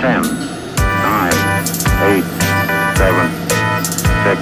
[0.00, 0.24] 10, 9,
[2.16, 2.24] 8,
[2.96, 3.12] 7,
[4.24, 4.40] 6, 5,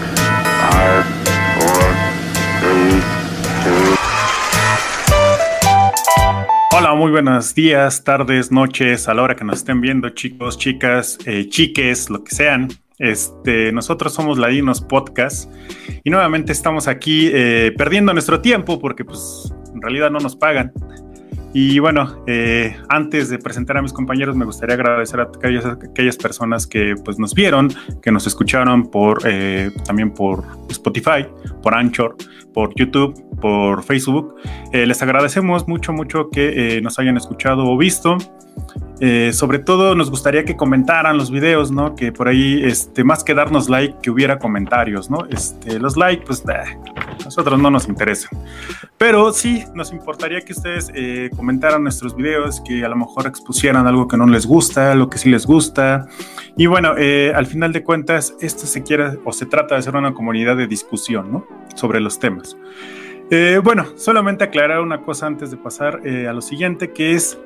[1.58, 1.86] 4,
[2.60, 3.02] 3,
[3.64, 3.98] 2,
[6.78, 11.18] Hola, muy buenos días, tardes, noches, a la hora que nos estén viendo, chicos, chicas,
[11.26, 12.68] eh, chiques, lo que sean.
[13.00, 15.50] Este, nosotros somos Ladinos Podcast
[16.04, 20.72] y nuevamente estamos aquí eh, perdiendo nuestro tiempo porque pues en realidad no nos pagan.
[21.54, 26.16] Y bueno, eh, antes de presentar a mis compañeros, me gustaría agradecer a aquellas, aquellas
[26.16, 31.26] personas que pues, nos vieron, que nos escucharon por, eh, también por Spotify,
[31.62, 32.16] por Anchor,
[32.52, 34.34] por YouTube, por Facebook.
[34.72, 38.18] Eh, les agradecemos mucho, mucho que eh, nos hayan escuchado o visto.
[39.00, 41.94] Eh, sobre todo nos gustaría que comentaran los videos, ¿no?
[41.94, 45.24] Que por ahí, este, más que darnos like, que hubiera comentarios, ¿no?
[45.30, 46.42] Este, los likes, pues,
[47.24, 48.36] nosotros no nos interesan.
[48.96, 53.86] Pero sí, nos importaría que ustedes eh, comentaran nuestros videos, que a lo mejor expusieran
[53.86, 56.08] algo que no les gusta, lo que sí les gusta.
[56.56, 59.94] Y bueno, eh, al final de cuentas, esto se quiere o se trata de ser
[59.94, 61.46] una comunidad de discusión, ¿no?
[61.74, 62.56] Sobre los temas.
[63.62, 67.38] Bueno, solamente aclarar una cosa antes de pasar a lo siguiente, que es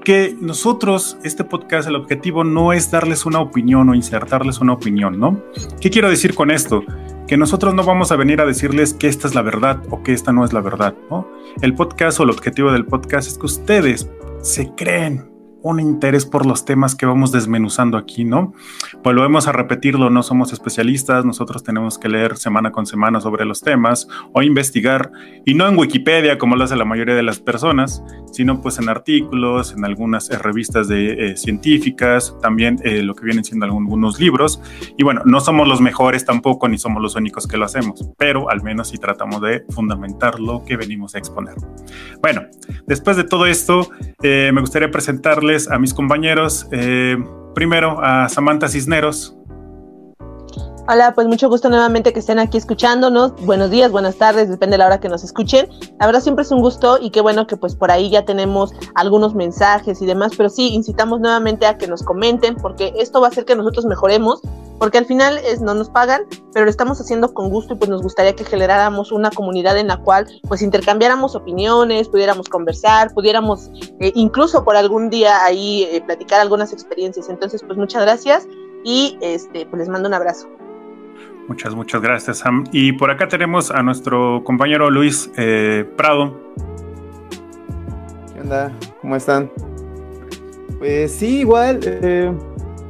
[0.00, 5.18] que nosotros, este podcast, el objetivo no es darles una opinión o insertarles una opinión,
[5.18, 5.42] ¿no?
[5.80, 6.82] ¿Qué quiero decir con esto?
[7.26, 10.12] Que nosotros no vamos a venir a decirles que esta es la verdad o que
[10.12, 11.28] esta no es la verdad, ¿no?
[11.60, 14.10] El podcast o el objetivo del podcast es que ustedes
[14.42, 15.30] se creen
[15.62, 18.54] un interés por los temas que vamos desmenuzando aquí, ¿no?
[19.02, 23.60] Volvemos a repetirlo, no somos especialistas, nosotros tenemos que leer semana con semana sobre los
[23.60, 25.12] temas o investigar,
[25.44, 28.88] y no en Wikipedia como lo hace la mayoría de las personas, sino pues en
[28.88, 34.18] artículos, en algunas eh, revistas de, eh, científicas, también eh, lo que vienen siendo algunos
[34.18, 34.62] libros,
[34.96, 38.50] y bueno, no somos los mejores tampoco, ni somos los únicos que lo hacemos, pero
[38.50, 41.54] al menos sí tratamos de fundamentar lo que venimos a exponer.
[42.22, 42.42] Bueno,
[42.86, 43.88] después de todo esto,
[44.22, 46.68] eh, me gustaría presentarles a mis compañeros.
[46.72, 47.16] Eh,
[47.54, 49.36] primero a Samantha Cisneros.
[50.88, 53.34] Hola, pues mucho gusto nuevamente que estén aquí escuchándonos.
[53.44, 55.68] Buenos días, buenas tardes, depende de la hora que nos escuchen.
[56.00, 58.72] La verdad siempre es un gusto y qué bueno que pues por ahí ya tenemos
[58.94, 63.28] algunos mensajes y demás, pero sí, incitamos nuevamente a que nos comenten porque esto va
[63.28, 64.40] a hacer que nosotros mejoremos,
[64.80, 67.88] porque al final es, no nos pagan, pero lo estamos haciendo con gusto y pues
[67.90, 73.70] nos gustaría que generáramos una comunidad en la cual pues intercambiáramos opiniones, pudiéramos conversar, pudiéramos
[74.00, 77.28] eh, incluso por algún día ahí eh, platicar algunas experiencias.
[77.28, 78.48] Entonces pues muchas gracias
[78.82, 80.48] y este pues les mando un abrazo.
[81.50, 82.62] Muchas, muchas gracias, Sam.
[82.70, 86.38] Y por acá tenemos a nuestro compañero Luis eh, Prado.
[88.32, 88.72] ¿Qué onda?
[89.00, 89.50] ¿Cómo están?
[90.78, 92.32] Pues sí, igual, eh,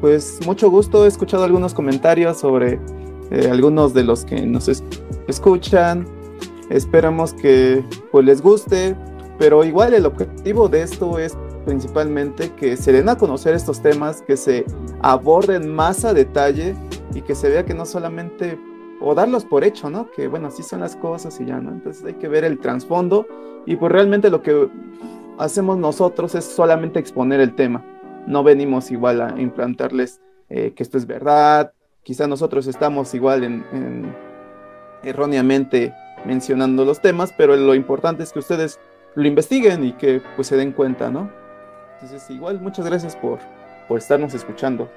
[0.03, 1.06] pues mucho gusto.
[1.06, 2.78] He escuchado algunos comentarios sobre
[3.31, 4.84] eh, algunos de los que nos es-
[5.26, 6.06] escuchan.
[6.69, 7.82] Esperamos que
[8.12, 8.94] pues les guste,
[9.38, 11.34] pero igual el objetivo de esto es
[11.65, 14.65] principalmente que se den a conocer estos temas, que se
[15.00, 16.75] aborden más a detalle
[17.15, 18.59] y que se vea que no solamente
[19.00, 20.10] o darlos por hecho, ¿no?
[20.10, 21.70] Que bueno, así son las cosas y ya, ¿no?
[21.70, 23.26] Entonces hay que ver el trasfondo
[23.66, 24.69] y pues realmente lo que
[25.38, 27.84] hacemos nosotros es solamente exponer el tema.
[28.26, 30.20] No venimos igual a implantarles
[30.50, 31.72] eh, que esto es verdad.
[32.03, 34.15] Quizá nosotros estamos igual en, en
[35.03, 35.94] erróneamente
[36.26, 38.78] mencionando los temas, pero lo importante es que ustedes
[39.15, 41.39] lo investiguen y que pues se den cuenta, ¿no?
[42.03, 43.38] Entonces igual muchas gracias por,
[43.87, 44.91] por estarnos escuchando.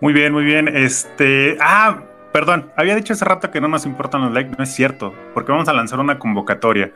[0.00, 0.68] Muy bien, muy bien.
[0.68, 1.56] Este.
[1.60, 2.70] Ah, perdón.
[2.76, 4.54] Había dicho hace rato que no nos importan los likes.
[4.56, 5.14] No es cierto.
[5.32, 6.92] Porque vamos a lanzar una convocatoria.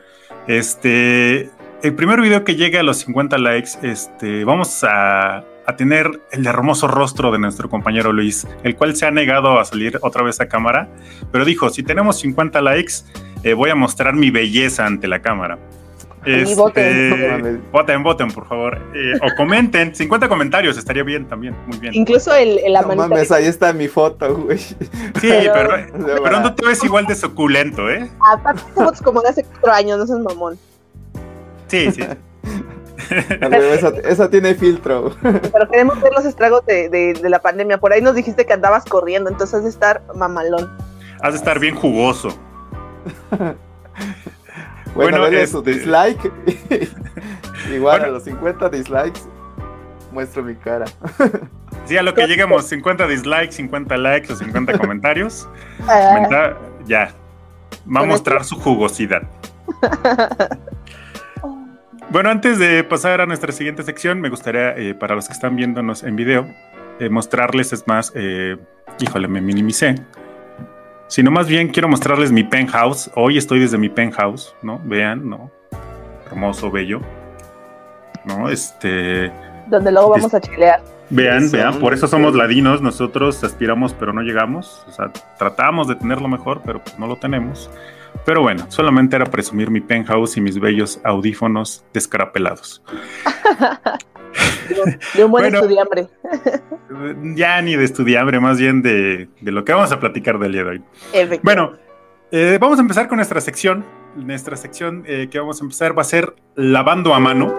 [0.47, 1.49] Este.
[1.81, 6.45] El primer video que llegue a los 50 likes, este, vamos a, a tener el
[6.45, 10.41] hermoso rostro de nuestro compañero Luis, el cual se ha negado a salir otra vez
[10.41, 10.89] a cámara,
[11.31, 12.95] pero dijo, si tenemos 50 likes,
[13.43, 15.57] eh, voy a mostrar mi belleza ante la cámara.
[16.25, 16.85] Y voten.
[17.13, 18.77] Este, voten, voten, por favor.
[18.93, 19.95] Eh, o comenten.
[19.95, 21.55] 50 comentarios estaría bien también.
[21.67, 21.93] Muy bien.
[21.95, 24.57] Incluso el, el la No manita mames, de- ahí está mi foto, güey.
[24.59, 24.75] Sí,
[25.21, 25.69] Pero- pero,
[26.23, 28.09] pero no te ves igual de suculento, ¿eh?
[28.33, 30.57] Aparte somos como de hace cuatro años, no seas mamón.
[31.67, 32.03] Sí, sí.
[33.39, 35.15] Pero esa, esa tiene filtro.
[35.21, 37.79] Pero queremos ver los estragos de, de- de la pandemia.
[37.79, 40.69] Por ahí nos dijiste que andabas corriendo, entonces has de estar mamalón.
[41.21, 42.37] Has de estar bien jugoso.
[44.95, 46.31] Bueno, Bueno, este- su dislike.
[47.73, 48.05] Igual Bueno.
[48.05, 49.21] a los 50 dislikes
[50.11, 50.85] muestro mi cara.
[51.85, 55.49] Sí, a lo que lleguemos, 50 dislikes, 50 likes o 50 comentarios,
[55.87, 57.11] Ah, comenta- ya.
[57.95, 59.23] Va a mostrar su jugosidad.
[62.11, 65.55] Bueno, antes de pasar a nuestra siguiente sección, me gustaría, eh, para los que están
[65.55, 66.47] viéndonos en video,
[66.99, 68.57] eh, mostrarles, es más, eh,
[68.99, 69.95] híjole, me minimicé.
[71.09, 73.09] Sino más bien quiero mostrarles mi penthouse.
[73.15, 74.79] Hoy estoy desde mi penthouse, ¿no?
[74.85, 75.49] Vean, ¿no?
[76.27, 77.01] Hermoso, bello.
[78.25, 78.47] ¿No?
[78.47, 79.31] Este.
[79.67, 80.81] donde luego vamos a chilear.
[81.09, 85.95] Vean, vean, por eso somos ladinos, nosotros aspiramos pero no llegamos, o sea, tratamos de
[85.95, 87.71] tenerlo mejor, pero pues no lo tenemos.
[88.25, 92.83] Pero bueno, solamente era presumir mi penthouse y mis bellos audífonos descarapelados.
[95.15, 96.07] de un buen estudiambre.
[97.35, 100.69] ya ni de estudiambre, más bien de, lo que vamos a platicar del día de
[100.69, 100.83] hoy.
[101.43, 101.73] Bueno,
[102.31, 103.85] eh, vamos a empezar con nuestra sección.
[104.15, 107.55] Nuestra sección eh, que vamos a empezar va a ser lavando a mano.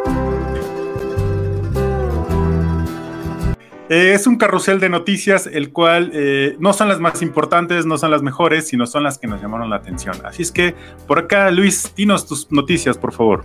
[3.91, 7.99] Eh, es un carrusel de noticias, el cual eh, no son las más importantes, no
[7.99, 10.15] son las mejores, sino son las que nos llamaron la atención.
[10.25, 10.77] Así es que,
[11.09, 13.45] por acá, Luis, dinos tus noticias, por favor.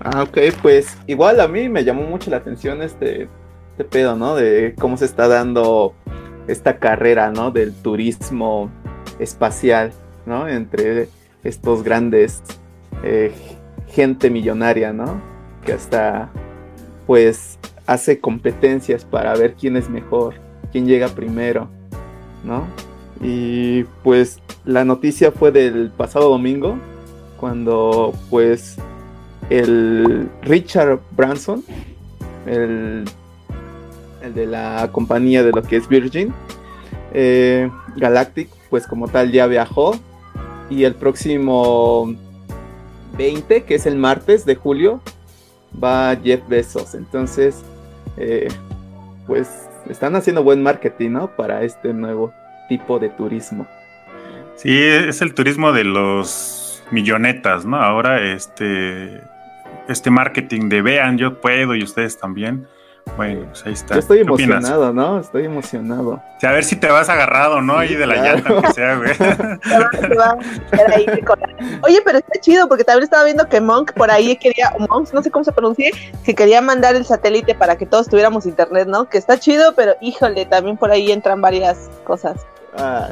[0.00, 3.28] Ah, ok, pues igual a mí me llamó mucho la atención este,
[3.72, 4.34] este pedo, ¿no?
[4.34, 5.94] De cómo se está dando
[6.46, 7.50] esta carrera, ¿no?
[7.50, 8.70] Del turismo
[9.18, 9.92] espacial,
[10.24, 10.48] ¿no?
[10.48, 11.10] Entre
[11.44, 12.42] estos grandes
[13.02, 13.30] eh,
[13.88, 15.20] gente millonaria, ¿no?
[15.66, 16.30] Que hasta,
[17.06, 20.34] pues, hace competencias para ver quién es mejor,
[20.70, 21.68] quién llega primero,
[22.44, 22.66] ¿no?
[23.20, 26.76] Y pues la noticia fue del pasado domingo,
[27.38, 28.76] cuando pues
[29.50, 31.64] el Richard Branson,
[32.46, 33.04] el,
[34.22, 36.32] el de la compañía de lo que es Virgin,
[37.12, 39.94] eh, Galactic, pues como tal ya viajó
[40.70, 42.14] y el próximo
[43.18, 45.00] 20, que es el martes de julio,
[45.82, 46.94] va Jeff Bezos.
[46.94, 47.62] Entonces,
[48.16, 48.48] eh,
[49.26, 51.28] pues están haciendo buen marketing, ¿no?
[51.28, 52.32] Para este nuevo
[52.68, 53.66] tipo de turismo.
[54.56, 57.76] Sí, es el turismo de los millonetas, ¿no?
[57.76, 59.20] Ahora este,
[59.88, 62.66] este marketing de vean, yo puedo y ustedes también
[63.16, 63.94] bueno, pues ahí está.
[63.94, 65.20] Yo estoy emocionado, ¿no?
[65.20, 66.20] Estoy emocionado.
[66.42, 67.76] a ver si te vas agarrado, ¿no?
[67.76, 69.10] ahí de la llanta, que sea, güey.
[71.82, 75.22] Oye, pero está chido porque también estaba viendo que Monk por ahí quería, Monk, no
[75.22, 75.92] sé cómo se pronuncie,
[76.24, 79.08] que quería mandar el satélite para que todos tuviéramos internet, ¿no?
[79.08, 82.46] Que está chido, pero híjole, también por ahí entran varias cosas.
[82.78, 83.10] Ah.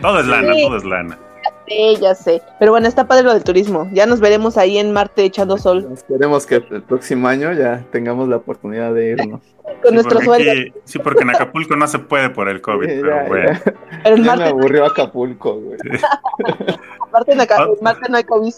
[0.00, 1.18] Todo es lana, todo es lana.
[1.66, 2.42] Sí, ya sé.
[2.58, 3.88] Pero bueno, está padre lo del turismo.
[3.92, 5.88] Ya nos veremos ahí en Marte echando sol.
[5.92, 9.40] Esperemos que el próximo año ya tengamos la oportunidad de irnos.
[9.82, 10.52] Con nuestro sueldo.
[10.84, 13.60] Sí, porque en Acapulco no se puede por el COVID, pero bueno.
[14.04, 15.78] Pero en Marte me aburrió Acapulco, güey.
[17.08, 18.54] Aparte en, Acapulco, en Marte no hay COVID.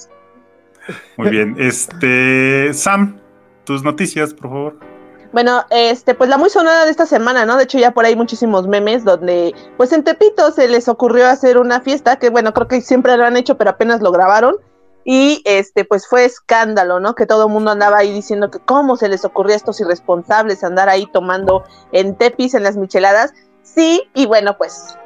[1.17, 1.57] Muy bien.
[1.59, 3.19] Este, Sam,
[3.65, 4.98] tus noticias, por favor.
[5.33, 7.57] Bueno, este, pues la muy sonada de esta semana, ¿no?
[7.57, 11.59] De hecho, ya por ahí muchísimos memes donde, pues en Tepito se les ocurrió hacer
[11.59, 14.57] una fiesta, que bueno, creo que siempre lo han hecho, pero apenas lo grabaron.
[15.05, 17.15] Y este, pues fue escándalo, ¿no?
[17.15, 20.65] Que todo el mundo andaba ahí diciendo que cómo se les ocurrió a estos irresponsables
[20.65, 23.33] andar ahí tomando en tepis, en las micheladas.
[23.63, 24.99] Sí, y bueno, pues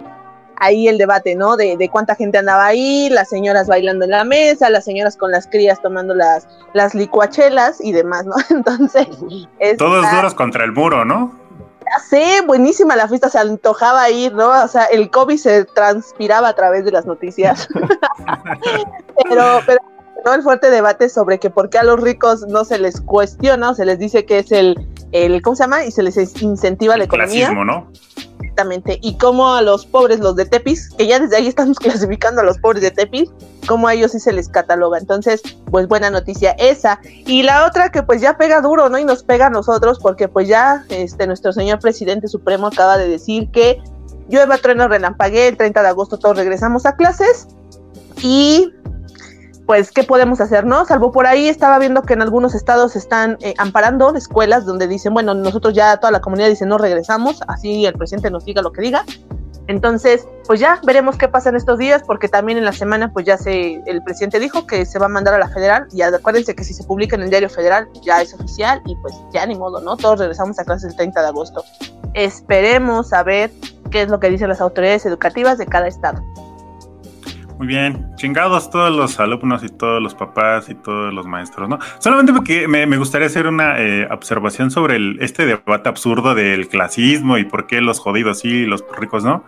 [0.62, 1.56] ahí el debate, ¿no?
[1.56, 5.32] De, de, cuánta gente andaba ahí, las señoras bailando en la mesa, las señoras con
[5.32, 8.36] las crías tomando las, las licuachelas y demás, ¿no?
[8.50, 9.08] Entonces...
[9.76, 11.32] Todos duros contra el muro, ¿no?
[11.84, 14.50] Ya sé, buenísima la fiesta, se antojaba ir, ¿no?
[14.62, 17.68] O sea, el COVID se transpiraba a través de las noticias.
[19.28, 19.80] pero, pero
[20.24, 20.34] ¿no?
[20.34, 23.74] el fuerte debate sobre que por qué a los ricos no se les cuestiona o
[23.74, 25.84] se les dice que es el, el ¿cómo se llama?
[25.84, 27.50] Y se les incentiva la economía.
[27.50, 27.88] ¿no?
[28.52, 28.98] Exactamente.
[29.00, 32.44] Y cómo a los pobres, los de Tepis, que ya desde ahí estamos clasificando a
[32.44, 33.30] los pobres de Tepis,
[33.66, 34.98] cómo a ellos sí se les cataloga.
[34.98, 35.40] Entonces,
[35.70, 37.00] pues buena noticia esa.
[37.26, 38.98] Y la otra que pues ya pega duro, ¿no?
[38.98, 43.08] Y nos pega a nosotros porque pues ya este nuestro señor presidente supremo acaba de
[43.08, 43.80] decir que
[44.28, 47.48] llueva, trueno, relampagué, el 30 de agosto todos regresamos a clases.
[48.20, 48.70] Y
[49.72, 50.84] pues, ¿qué podemos hacer, no?
[50.84, 55.14] Salvo por ahí estaba viendo que en algunos estados están eh, amparando escuelas donde dicen,
[55.14, 58.70] bueno, nosotros ya toda la comunidad dice no regresamos, así el presidente nos diga lo
[58.70, 59.06] que diga.
[59.68, 63.24] Entonces, pues ya veremos qué pasa en estos días, porque también en la semana, pues
[63.24, 66.54] ya se, el presidente dijo que se va a mandar a la federal, y acuérdense
[66.54, 69.54] que si se publica en el diario federal ya es oficial, y pues ya ni
[69.54, 69.96] modo, ¿no?
[69.96, 71.64] Todos regresamos a clases el 30 de agosto.
[72.12, 73.50] Esperemos a ver
[73.90, 76.22] qué es lo que dicen las autoridades educativas de cada estado.
[77.62, 81.78] Muy bien, chingados todos los alumnos y todos los papás y todos los maestros, ¿no?
[82.00, 87.38] Solamente porque me, gustaría hacer una eh, observación sobre el, este debate absurdo del clasismo
[87.38, 89.44] y por qué los jodidos sí y los ricos no.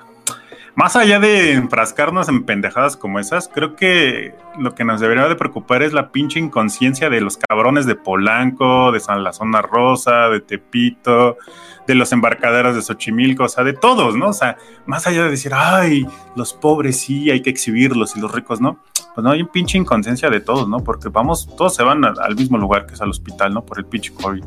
[0.77, 5.37] Más allá de enfrascarnos en pendejadas como esas, creo que lo que nos debería de
[5.37, 10.29] preocupar es la pinche inconsciencia de los cabrones de Polanco, de San la Zona Rosa,
[10.31, 11.37] de Tepito,
[11.87, 14.29] de los embarcaderos de Xochimilco, o sea, de todos, ¿no?
[14.31, 18.33] O sea, más allá de decir, ay, los pobres sí, hay que exhibirlos y los
[18.33, 18.81] ricos no,
[19.15, 20.81] pues no, hay un pinche inconsciencia de todos, ¿no?
[20.81, 23.65] Porque vamos, todos se van al mismo lugar que es al hospital, ¿no?
[23.65, 24.43] Por el pinche COVID.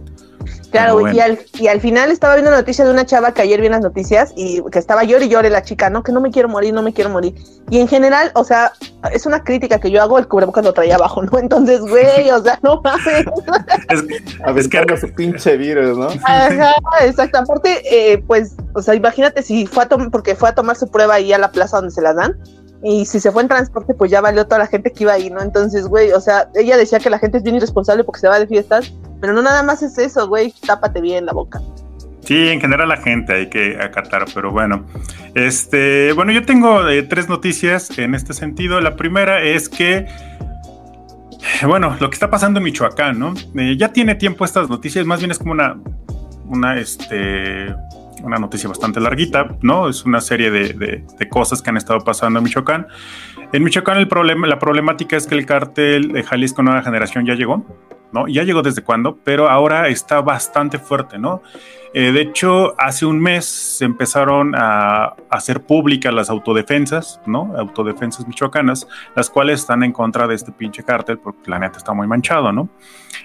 [0.71, 3.67] Claro, y, al, y al final estaba viendo noticia de una chava que ayer vi
[3.67, 6.03] en las noticias y que estaba llorando y llore la chica, ¿no?
[6.03, 7.35] Que no me quiero morir, no me quiero morir.
[7.69, 8.71] Y en general, o sea,
[9.11, 11.37] es una crítica que yo hago, el cubrebocas lo traía abajo, ¿no?
[11.39, 13.25] Entonces, güey, o sea, no mames.
[14.45, 16.07] a ver, carga su pinche virus, ¿no?
[16.23, 17.39] Ajá, exacto.
[17.39, 20.89] Aparte, eh, pues, o sea, imagínate si fue a tomar, porque fue a tomar su
[20.89, 22.37] prueba ahí a la plaza donde se la dan
[22.83, 25.29] y si se fue en transporte, pues ya valió toda la gente que iba ahí,
[25.29, 25.41] ¿no?
[25.41, 28.39] Entonces, güey, o sea, ella decía que la gente es bien irresponsable porque se va
[28.39, 31.61] de fiestas, pero no nada más es eso, güey, tápate bien la boca.
[32.21, 34.85] Sí, en general la gente hay que acatar, pero bueno.
[35.33, 38.81] Este, bueno, yo tengo eh, tres noticias en este sentido.
[38.81, 40.05] La primera es que,
[41.65, 43.33] bueno, lo que está pasando en Michoacán, ¿no?
[43.55, 45.77] Eh, ya tiene tiempo estas noticias, más bien es como una,
[46.47, 47.73] una, este,
[48.23, 49.87] una noticia bastante larguita, ¿no?
[49.87, 52.87] Es una serie de, cosas que han estado pasando en Michoacán.
[53.53, 57.35] En Michoacán el problema, la problemática es que el cártel de Jalisco Nueva Generación ya
[57.35, 57.65] llegó,
[58.17, 58.27] ¿no?
[58.27, 61.41] Ya llegó desde cuándo, pero ahora está bastante fuerte, ¿no?
[61.93, 67.53] Eh, de hecho, hace un mes se empezaron a, hacer públicas las autodefensas, ¿no?
[67.57, 71.93] Autodefensas michoacanas, las cuales están en contra de este pinche cártel porque la neta está
[71.93, 72.69] muy manchado, ¿no?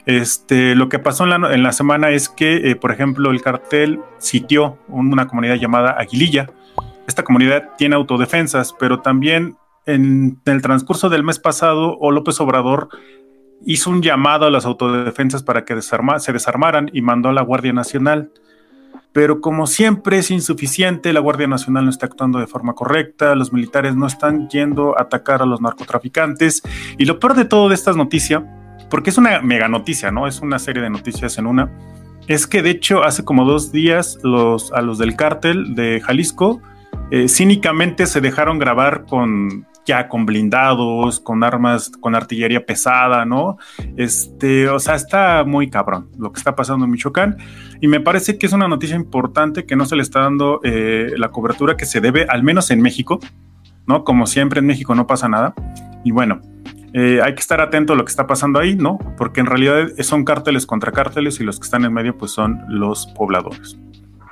[0.07, 4.79] Este, lo que pasó en la, semana es que, eh, por ejemplo, el cartel sitió
[4.89, 6.51] una comunidad llamada Aguililla.
[7.07, 9.57] Esta comunidad tiene autodefensas, pero también
[9.87, 12.89] en, el transcurso del mes pasado, o López Obrador
[13.67, 17.73] hizo un llamado a las autodefensas para que se desarmaran y mandó a la Guardia
[17.73, 18.31] Nacional
[19.13, 23.53] pero como siempre es insuficiente, la Guardia Nacional no está actuando de forma correcta, los
[23.53, 26.63] militares no están yendo a atacar a los narcotraficantes
[26.97, 28.45] y lo peor de todo de esta noticia,
[28.89, 30.27] porque es una mega noticia, ¿no?
[30.27, 31.71] Es una serie de noticias en una,
[32.27, 36.63] es que de hecho hace como dos días los, a los del cártel de Jalisco
[37.15, 43.59] eh, cínicamente se dejaron grabar con ya con blindados, con armas, con artillería pesada, ¿no?
[43.99, 47.37] Este, o sea, está muy cabrón lo que está pasando en Michoacán
[47.83, 51.13] y me parece que es una noticia importante que no se le está dando eh,
[51.19, 53.21] la cobertura que se debe, al menos en México,
[53.87, 54.05] ¿no?
[54.05, 55.55] Como siempre en México no pasa nada
[56.05, 56.41] y bueno.
[56.95, 58.99] Eh, hay que estar atento a lo que está pasando ahí, ¿no?
[59.19, 62.63] Porque en realidad son cárteles contra cárteles y los que están en medio pues son
[62.69, 63.79] los pobladores.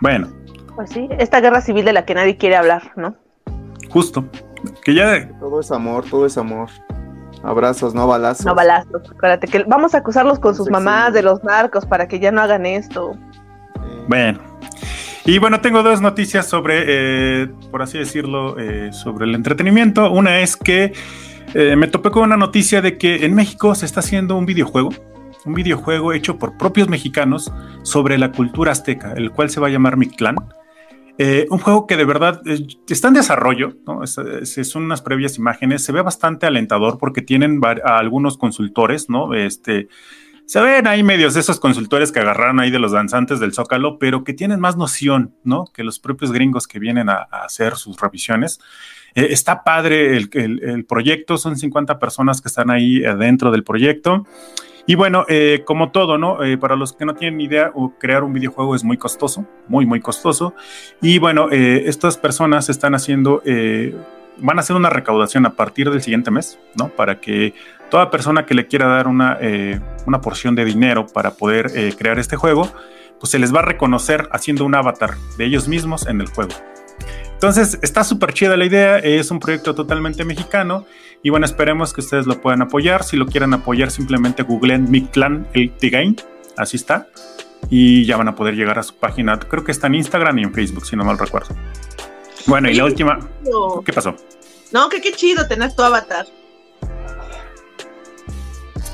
[0.00, 0.28] Bueno.
[0.74, 3.14] Pues sí, esta guerra civil de la que nadie quiere hablar, ¿no?
[3.90, 4.24] Justo.
[4.84, 5.28] Que ya.
[5.38, 6.68] Todo es amor, todo es amor.
[7.42, 8.44] Abrazos, no balazos.
[8.44, 12.20] No balazos, acuérdate que vamos a acusarlos con sus mamás de los narcos para que
[12.20, 13.16] ya no hagan esto.
[14.08, 14.40] Bueno.
[15.24, 20.10] Y bueno, tengo dos noticias sobre, eh, por así decirlo, eh, sobre el entretenimiento.
[20.10, 20.92] Una es que
[21.54, 24.90] eh, me topé con una noticia de que en México se está haciendo un videojuego,
[25.44, 29.70] un videojuego hecho por propios mexicanos sobre la cultura azteca, el cual se va a
[29.70, 30.36] llamar Mictlán.
[31.18, 32.40] Eh, un juego que de verdad
[32.88, 34.06] está en desarrollo, ¿no?
[34.06, 39.34] son unas previas imágenes, se ve bastante alentador porque tienen a algunos consultores, ¿no?
[39.34, 39.88] Este,
[40.46, 44.24] se ven ahí medios esos consultores que agarraron ahí de los danzantes del Zócalo, pero
[44.24, 45.66] que tienen más noción, ¿no?
[45.72, 48.58] Que los propios gringos que vienen a, hacer sus revisiones.
[49.14, 54.26] Eh, está padre el, el, proyecto, son 50 personas que están ahí dentro del proyecto.
[54.90, 56.42] Y bueno, eh, como todo, ¿no?
[56.42, 57.70] Eh, para los que no tienen idea,
[58.00, 60.52] crear un videojuego es muy costoso, muy, muy costoso.
[61.00, 63.40] Y bueno, eh, estas personas están haciendo,
[64.38, 66.88] van a hacer una recaudación a partir del siguiente mes, ¿no?
[66.88, 67.54] Para que
[67.88, 69.38] toda persona que le quiera dar una,
[70.06, 72.68] una porción de dinero para poder crear este juego,
[73.20, 76.54] pues se les va a reconocer haciendo un avatar de ellos mismos en el juego.
[77.34, 80.84] Entonces, está súper chida la idea, es un proyecto totalmente mexicano
[81.22, 83.04] y bueno, esperemos que ustedes lo puedan apoyar.
[83.04, 86.16] Si lo quieren apoyar, simplemente googleen Mictlan el The Game,
[86.56, 87.08] así está,
[87.68, 89.38] y ya van a poder llegar a su página.
[89.38, 91.54] Creo que está en Instagram y en Facebook, si no mal recuerdo.
[92.46, 93.18] Bueno, y la última,
[93.84, 94.16] ¿qué pasó?
[94.72, 96.26] No, que qué chido tener tu avatar.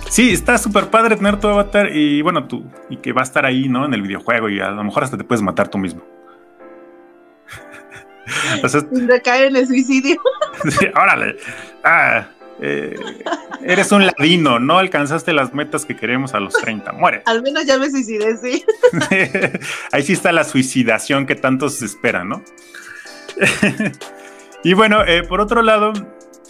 [0.08, 3.44] Sí, está súper padre tener tu avatar y bueno, tú, y que va a estar
[3.44, 3.84] ahí, ¿no?
[3.84, 6.02] En el videojuego y a lo mejor hasta te puedes matar tú mismo.
[8.64, 10.16] o Sin recaer en el suicidio.
[10.78, 11.36] sí, órale.
[11.88, 12.26] Ah,
[12.60, 12.96] eh,
[13.62, 16.90] eres un ladino, no alcanzaste las metas que queremos a los 30.
[16.92, 17.22] Muere.
[17.26, 18.64] Al menos ya me suicidé, sí.
[19.92, 22.42] Ahí sí está la suicidación que tantos esperan, ¿no?
[24.64, 25.92] y bueno, eh, por otro lado,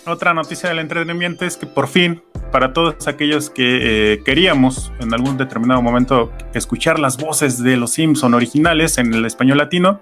[0.06, 2.22] otra noticia del entretenimiento es que por fin,
[2.52, 7.92] para todos aquellos que eh, queríamos en algún determinado momento escuchar las voces de los
[7.92, 10.00] Simpson originales en el español latino,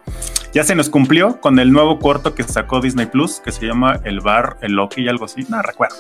[0.53, 4.01] ya se nos cumplió con el nuevo corto que sacó Disney Plus, que se llama
[4.05, 5.47] El Bar, El Loki y algo así.
[5.49, 5.97] No recuerdo.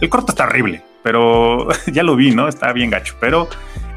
[0.00, 2.48] El corto está horrible, pero ya lo vi, ¿no?
[2.48, 3.14] Está bien gacho.
[3.20, 3.48] Pero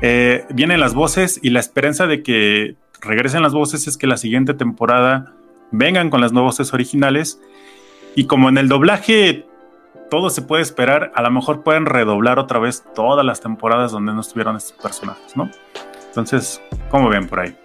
[0.01, 4.18] eh, vienen las voces y la esperanza de que regresen las voces es que la
[4.18, 5.34] siguiente temporada
[5.72, 7.39] vengan con las nuevas voces originales.
[8.16, 9.46] Y como en el doblaje
[10.10, 14.13] todo se puede esperar, a lo mejor pueden redoblar otra vez todas las temporadas donde
[14.13, 15.50] no estuvieron estos personajes, ¿no?
[16.08, 17.58] Entonces, ¿cómo ven por ahí?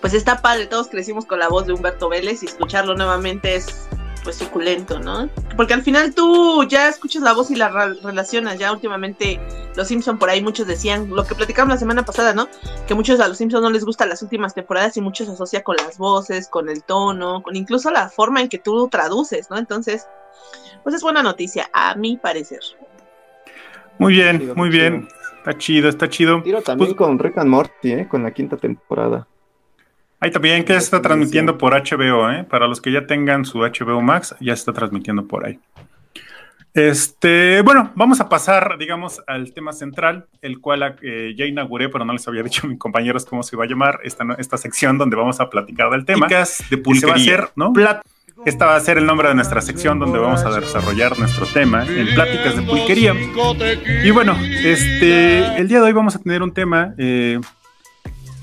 [0.00, 3.88] Pues está padre, todos crecimos con la voz de Humberto Vélez y escucharlo nuevamente es
[4.22, 5.30] pues suculento, ¿no?
[5.56, 7.68] Porque al final tú ya escuchas la voz y la
[8.02, 9.40] relacionas, ya últimamente
[9.76, 12.48] los Simpson por ahí muchos decían, lo que platicamos la semana pasada, ¿no?
[12.86, 15.62] Que muchos a los Simpson no les gustan las últimas temporadas y muchos se asocia
[15.64, 19.56] con las voces, con el tono, con incluso la forma en que tú traduces, ¿no?
[19.56, 20.06] Entonces,
[20.82, 22.60] pues es buena noticia, a mi parecer.
[23.98, 25.08] Muy bien, muy bien.
[25.38, 26.42] Está chido, está chido.
[26.42, 28.08] Tiro también pues con Rick and Morty, ¿eh?
[28.08, 29.26] Con la quinta temporada.
[30.20, 32.44] Ahí también que está transmitiendo por HBO, ¿eh?
[32.44, 35.58] Para los que ya tengan su HBO Max, ya está transmitiendo por ahí.
[36.74, 42.04] Este, bueno, vamos a pasar, digamos, al tema central, el cual eh, ya inauguré, pero
[42.04, 44.98] no les había dicho a mis compañeros cómo se iba a llamar esta, esta sección
[44.98, 46.28] donde vamos a platicar del tema.
[46.28, 47.72] de pulquería, ¿no?
[48.46, 51.84] Esta va a ser el nombre de nuestra sección donde vamos a desarrollar nuestro tema
[51.86, 53.14] en pláticas de pulquería.
[54.02, 57.38] Y bueno, este, el día de hoy vamos a tener un tema eh,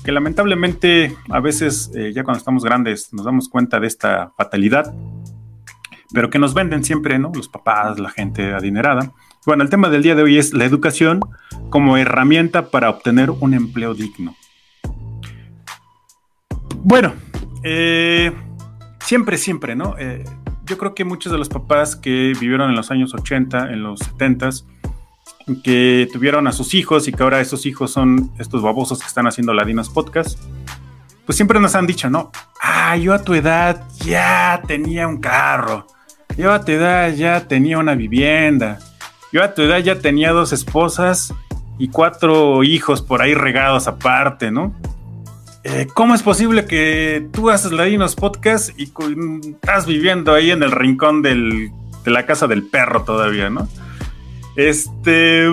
[0.04, 4.94] que lamentablemente a veces eh, ya cuando estamos grandes nos damos cuenta de esta fatalidad,
[6.14, 7.32] pero que nos venden siempre, ¿no?
[7.34, 9.12] Los papás, la gente adinerada.
[9.46, 11.20] Bueno, el tema del día de hoy es la educación
[11.70, 14.36] como herramienta para obtener un empleo digno.
[16.84, 17.14] Bueno,
[17.64, 18.32] eh,
[19.08, 19.94] siempre, siempre, ¿no?
[19.98, 20.22] Eh,
[20.66, 24.00] yo creo que muchos de los papás que vivieron en los años 80, en los
[24.00, 24.50] 70,
[25.64, 29.26] que tuvieron a sus hijos y que ahora esos hijos son estos babosos que están
[29.26, 30.38] haciendo Ladinos Podcast,
[31.24, 32.30] pues siempre nos han dicho, ¿no?
[32.60, 35.86] Ah, yo a tu edad ya tenía un carro,
[36.36, 38.78] yo a tu edad ya tenía una vivienda,
[39.32, 41.32] yo a tu edad ya tenía dos esposas
[41.78, 44.74] y cuatro hijos por ahí regados aparte, ¿no?
[45.70, 48.90] Eh, ¿Cómo es posible que tú haces Ladinos Podcast y
[49.50, 51.70] estás viviendo ahí en el rincón de
[52.06, 53.68] la casa del perro todavía, ¿no?
[54.56, 55.46] Este.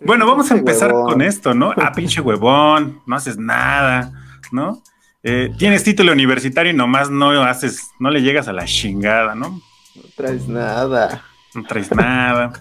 [0.00, 1.74] Bueno, vamos a empezar con esto, ¿no?
[1.76, 4.12] Ah, pinche huevón, no haces nada,
[4.50, 4.82] ¿no?
[5.22, 9.60] Eh, tienes título universitario y nomás no haces, no le llegas a la chingada, ¿no?
[9.94, 11.22] No traes nada.
[11.54, 12.52] No traes nada.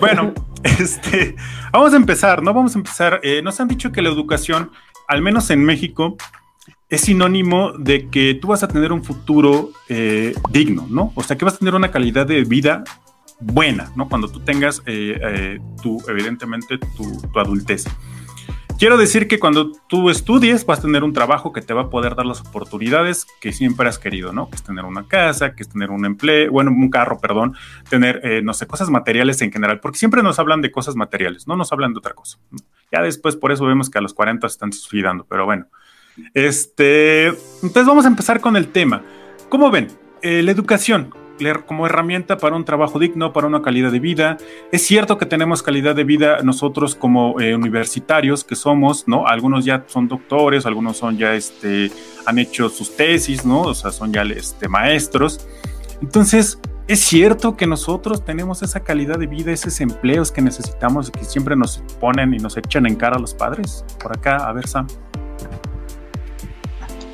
[0.00, 1.34] bueno, este,
[1.72, 2.52] vamos a empezar, ¿no?
[2.52, 3.20] Vamos a empezar.
[3.22, 4.70] Eh, nos han dicho que la educación,
[5.10, 6.16] al menos en México,
[6.88, 11.12] es sinónimo de que tú vas a tener un futuro eh, digno, ¿no?
[11.16, 12.84] O sea, que vas a tener una calidad de vida
[13.40, 14.08] buena, ¿no?
[14.08, 17.86] Cuando tú tengas, eh, eh, tu, evidentemente, tu, adultez.
[18.78, 21.90] Quiero decir que cuando tú estudies vas a tener un trabajo que te va a
[21.90, 24.48] poder dar las oportunidades que siempre has querido, ¿no?
[24.48, 27.56] Que es tener una casa, que es tener un empleo, bueno, un carro, perdón,
[27.88, 31.56] tener, no sé, cosas materiales en general, porque siempre nos hablan de cosas materiales, no
[31.56, 32.38] nos hablan de otra cosa.
[32.92, 35.66] Ya después por eso vemos que a los 40 se están suicidando, pero bueno.
[36.34, 39.02] Este, entonces vamos a empezar con el tema.
[39.48, 39.88] ¿Cómo ven?
[40.22, 41.14] la educación,
[41.66, 44.36] como herramienta para un trabajo digno, para una calidad de vida.
[44.72, 49.26] Es cierto que tenemos calidad de vida nosotros como eh, universitarios que somos, ¿no?
[49.26, 51.90] Algunos ya son doctores, algunos son ya, este,
[52.26, 53.62] han hecho sus tesis, ¿no?
[53.62, 55.46] O sea, son ya, este, maestros.
[56.02, 56.58] Entonces,
[56.90, 61.54] es cierto que nosotros tenemos esa calidad de vida, esos empleos que necesitamos, que siempre
[61.54, 63.84] nos ponen y nos echan en cara a los padres.
[64.02, 64.88] Por acá, a ver, Sam.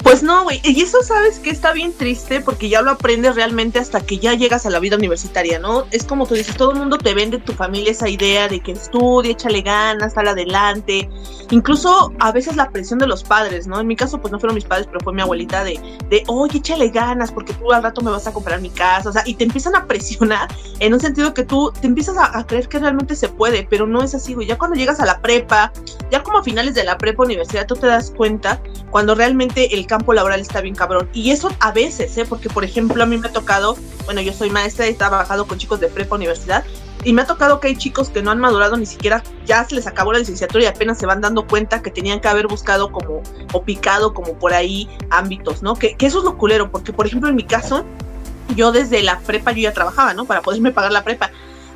[0.07, 0.61] Pues no, güey.
[0.63, 4.35] Y eso sabes que está bien triste porque ya lo aprendes realmente hasta que ya
[4.35, 5.85] llegas a la vida universitaria, ¿no?
[5.91, 8.71] Es como tú dices, todo el mundo te vende tu familia esa idea de que
[8.71, 11.11] estudie, échale ganas, sal adelante.
[11.51, 13.81] Incluso a veces la presión de los padres, ¿no?
[13.81, 16.59] En mi caso, pues no fueron mis padres, pero fue mi abuelita de, de oye,
[16.59, 19.09] échale ganas porque tú al rato me vas a comprar mi casa.
[19.09, 20.47] O sea, y te empiezan a presionar
[20.79, 23.89] en un sentido que tú te empiezas a, a creer que realmente se puede, pero
[23.89, 24.47] no es así, güey.
[24.47, 25.73] Ya cuando llegas a la prepa,
[26.13, 28.61] ya como a finales de la prepa universidad, tú te das cuenta
[28.93, 31.09] cuando realmente el campo laboral está bien cabrón.
[31.15, 32.27] Y eso a veces, ¿eh?
[32.29, 35.47] porque por ejemplo a mí me ha tocado, bueno, yo soy maestra y he trabajado
[35.47, 36.65] con chicos de prepa universidad,
[37.03, 39.75] y me ha tocado que hay chicos que no han madurado ni siquiera, ya se
[39.75, 42.91] les acabó la licenciatura y apenas se van dando cuenta que tenían que haber buscado
[42.91, 45.77] como, o picado como por ahí ámbitos, ¿no?
[45.77, 47.85] Que, que eso es lo culero, porque por ejemplo en mi caso,
[48.55, 50.27] yo desde la prepa yo ya trabajaba, ¿no?
[50.27, 51.31] Para poderme pagar la prepa.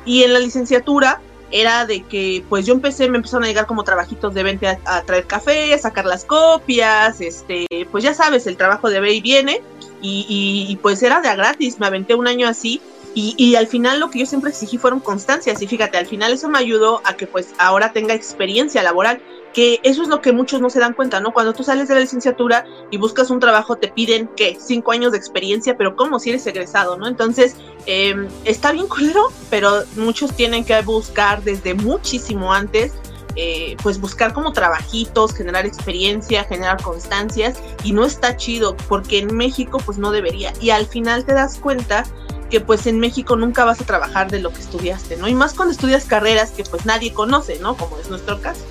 [0.05, 1.21] Y en la licenciatura,
[1.51, 5.01] era de que pues yo empecé, me empezaron a llegar como trabajitos de vente a,
[5.03, 9.21] traer café, a sacar las copias, este, pues ya sabes, el trabajo de ve y
[9.21, 9.61] viene,
[10.01, 12.81] y, y, pues era de a gratis, me aventé un año así,
[13.13, 16.33] y, y, al final lo que yo siempre exigí fueron constancias, y fíjate, al final
[16.33, 19.21] eso me ayudó a que pues ahora tenga experiencia laboral,
[19.53, 21.33] que eso es lo que muchos no se dan cuenta, ¿no?
[21.33, 24.57] Cuando tú sales de la licenciatura y buscas un trabajo, te piden, ¿qué?
[24.59, 27.07] Cinco años de experiencia, pero ¿cómo si eres egresado, ¿no?
[27.07, 32.93] Entonces, em, está bien culero, pero muchos tienen que buscar desde muchísimo antes
[33.37, 39.33] eh, pues buscar como trabajitos, generar experiencia, generar constancias y no está chido porque en
[39.37, 42.03] México pues no debería y al final te das cuenta
[42.49, 45.29] que pues en México nunca vas a trabajar de lo que estudiaste, ¿no?
[45.29, 47.77] Y más cuando estudias carreras que pues nadie conoce, ¿no?
[47.77, 48.65] Como es nuestro caso.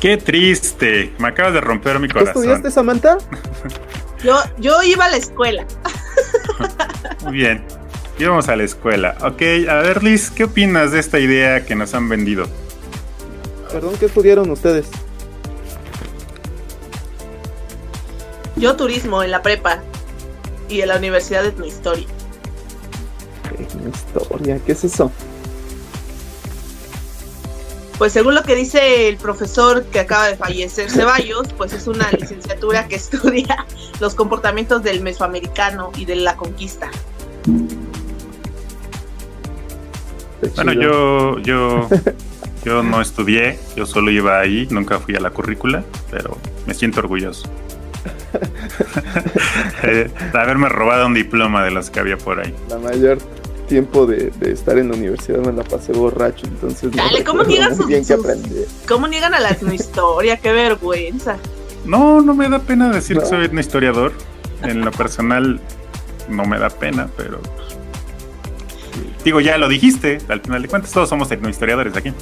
[0.00, 1.12] Qué triste.
[1.18, 2.42] Me acabas de romper mi ¿Qué corazón.
[2.42, 3.18] estudiaste, Samantha?
[4.22, 5.66] Yo, yo iba a la escuela.
[7.24, 7.62] Muy bien.
[8.18, 9.14] Íbamos a la escuela.
[9.20, 12.46] Ok, a ver, Liz, ¿qué opinas de esta idea que nos han vendido?
[13.70, 14.86] Perdón, ¿qué estudiaron ustedes?
[18.56, 19.82] Yo turismo en la prepa
[20.70, 22.06] y en la Universidad de Etnohistoria.
[23.92, 25.12] Historia, ¿qué es eso?
[27.98, 32.10] Pues según lo que dice el profesor que acaba de fallecer, Ceballos, pues es una
[32.12, 33.66] licenciatura que estudia
[34.00, 36.90] los comportamientos del mesoamericano y de la conquista.
[40.54, 41.88] Bueno, yo, yo,
[42.64, 47.00] yo no estudié, yo solo iba ahí, nunca fui a la currícula, pero me siento
[47.00, 47.48] orgulloso.
[49.82, 52.52] Eh, de haberme robado un diploma de los que había por ahí.
[52.68, 53.18] La mayor
[53.66, 57.42] tiempo de, de estar en la universidad me la pasé borracho, entonces no Dale, ¿cómo
[57.44, 58.60] niegan sus- bien que sus- aprendí.
[58.88, 60.36] ¿Cómo niegan a la etnohistoria?
[60.38, 61.36] ¡Qué vergüenza!
[61.84, 63.28] No, no me da pena decir que No.
[63.28, 64.12] soy un historiador.
[64.62, 65.60] En lo personal
[66.28, 67.76] no me da pena, pero pues,
[69.24, 72.12] digo, ya lo dijiste, al final de cuentas todos somos etnohistoriadores aquí.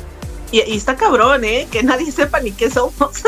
[0.55, 1.67] Y, y está cabrón, ¿eh?
[1.71, 2.95] Que nadie sepa ni qué somos.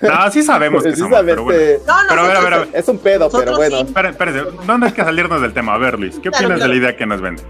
[0.00, 1.60] No, sí sabemos que Sí somos, sabes, pero bueno.
[1.86, 2.68] No, no, Pero a ver, a ver, a ver.
[2.72, 3.76] Es un pedo, pero bueno.
[3.78, 3.82] sí.
[3.84, 5.74] Espera, espérate, no, no hay que salirnos del tema.
[5.74, 6.62] A ver, Luis, ¿qué Claro, opinas claro.
[6.62, 7.42] de la idea que nos vende?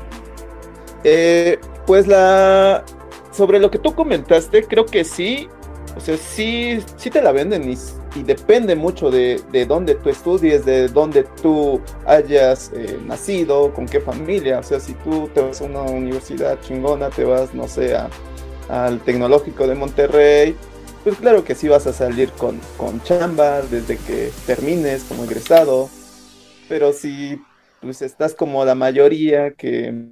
[1.04, 2.84] Eh, pues la.
[3.32, 5.48] Sobre lo que tú comentaste, creo que sí.
[5.96, 7.78] O sea, sí, sí te la venden y,
[8.16, 13.86] y depende mucho de, de dónde tú estudies, de dónde tú hayas eh, nacido, con
[13.86, 14.58] qué familia.
[14.58, 18.08] O sea, si tú te vas a una universidad chingona, te vas, no sé, a-
[18.68, 20.56] al Tecnológico de Monterrey,
[21.02, 25.90] pues claro que sí vas a salir con, con chamba desde que termines como egresado.
[26.68, 27.40] Pero si
[27.80, 30.08] pues estás como la mayoría que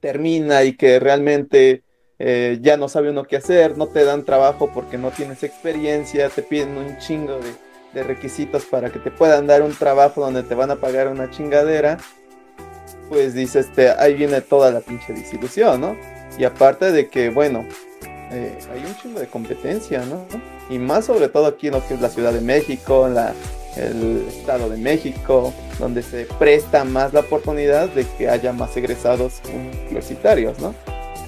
[0.00, 1.82] termina y que realmente
[2.18, 6.28] eh, ya no sabe uno qué hacer, no te dan trabajo porque no tienes experiencia,
[6.28, 7.52] te piden un chingo de,
[7.94, 11.30] de requisitos para que te puedan dar un trabajo donde te van a pagar una
[11.30, 11.98] chingadera,
[13.08, 15.96] pues dices, este, ahí viene toda la pinche desilusión, ¿no?
[16.38, 17.64] Y aparte de que, bueno,
[18.32, 20.24] eh, hay un chingo de competencia, ¿no?
[20.70, 23.34] Y más sobre todo aquí en lo que es la Ciudad de México, la,
[23.76, 29.40] el Estado de México, donde se presta más la oportunidad de que haya más egresados
[29.88, 30.74] universitarios, ¿no?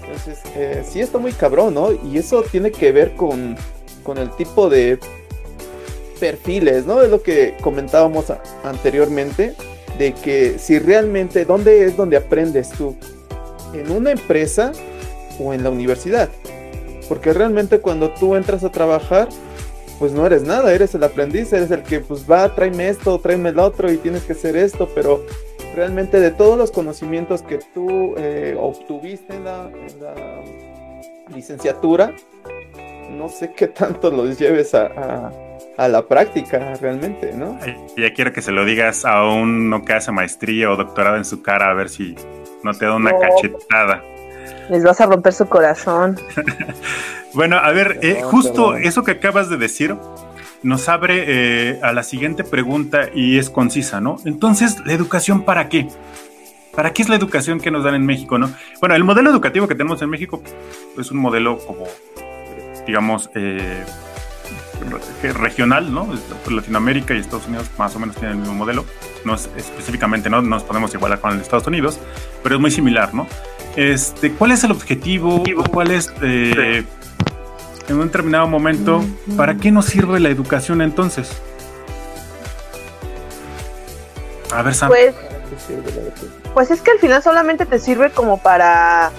[0.02, 1.90] Entonces, eh, sí está muy cabrón, ¿no?
[1.92, 3.56] Y eso tiene que ver con,
[4.02, 4.98] con el tipo de
[6.20, 7.02] perfiles, ¿no?
[7.02, 8.26] Es lo que comentábamos
[8.62, 9.54] anteriormente,
[9.98, 12.96] de que si realmente, ¿dónde es donde aprendes tú?
[13.72, 14.72] ¿En una empresa
[15.40, 16.28] o en la universidad?
[17.08, 19.28] Porque realmente cuando tú entras a trabajar,
[19.98, 23.50] pues no eres nada, eres el aprendiz, eres el que pues va, tráeme esto, tráeme
[23.50, 25.24] el otro y tienes que hacer esto, pero
[25.76, 30.14] realmente de todos los conocimientos que tú eh, obtuviste en la, en la
[31.34, 32.14] licenciatura,
[33.10, 35.32] no sé qué tanto los lleves a, a-
[35.76, 37.58] a la práctica realmente, ¿no?
[37.96, 41.42] Ya quiero que se lo digas a uno que hace maestría o doctorado en su
[41.42, 42.14] cara a ver si
[42.62, 43.18] no te da una No.
[43.18, 44.04] cachetada.
[44.70, 46.18] Les vas a romper su corazón.
[47.34, 49.96] Bueno, a ver, eh, justo eso que acabas de decir
[50.62, 54.18] nos abre eh, a la siguiente pregunta y es concisa, ¿no?
[54.24, 55.88] Entonces, ¿la educación para qué?
[56.76, 58.52] ¿Para qué es la educación que nos dan en México, no?
[58.78, 60.40] Bueno, el modelo educativo que tenemos en México
[60.96, 61.86] es un modelo como,
[62.86, 63.82] digamos, eh,
[65.22, 66.08] re- regional, ¿no?
[66.48, 68.84] Latinoamérica y Estados Unidos más o menos tienen el mismo modelo.
[69.24, 71.98] No es, específicamente no nos podemos igualar con el de Estados Unidos,
[72.44, 73.26] pero es muy similar, ¿no?
[73.76, 75.42] Este, ¿Cuál es el objetivo?
[75.72, 76.84] ¿Cuál es, eh,
[77.88, 79.04] en un determinado momento,
[79.36, 81.30] para qué nos sirve la educación entonces?
[84.52, 84.88] A ver, Sam.
[84.88, 85.14] Pues,
[86.54, 89.10] pues es que al final solamente te sirve como para,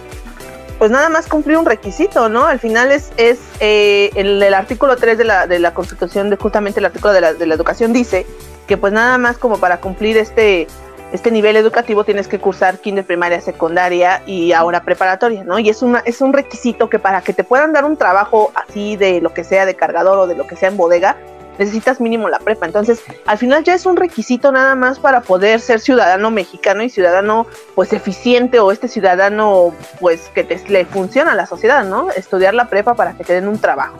[0.80, 2.46] pues nada más cumplir un requisito, ¿no?
[2.46, 6.38] Al final es, es eh, el, el artículo 3 de la, de la Constitución, de
[6.38, 8.26] justamente el artículo de la, de la educación dice
[8.68, 10.68] que pues nada más como para cumplir este,
[11.12, 15.60] este nivel educativo tienes que cursar kinder, primaria, secundaria y ahora preparatoria, ¿no?
[15.60, 18.96] Y es, una, es un requisito que para que te puedan dar un trabajo así
[18.98, 21.16] de lo que sea de cargador o de lo que sea en bodega,
[21.58, 22.66] necesitas mínimo la prepa.
[22.66, 26.90] Entonces, al final ya es un requisito nada más para poder ser ciudadano mexicano y
[26.90, 32.12] ciudadano pues eficiente o este ciudadano pues que te, le funciona a la sociedad, ¿no?
[32.12, 33.96] Estudiar la prepa para que te den un trabajo.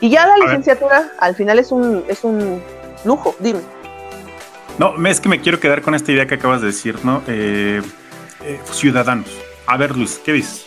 [0.00, 2.62] Y ya la licenciatura al final es un, es un
[3.04, 3.60] lujo, dime.
[4.78, 7.22] No, es que me quiero quedar con esta idea que acabas de decir, ¿no?
[7.26, 7.82] Eh,
[8.44, 9.28] eh, ciudadanos.
[9.66, 10.66] A ver, Luis, ¿qué dices?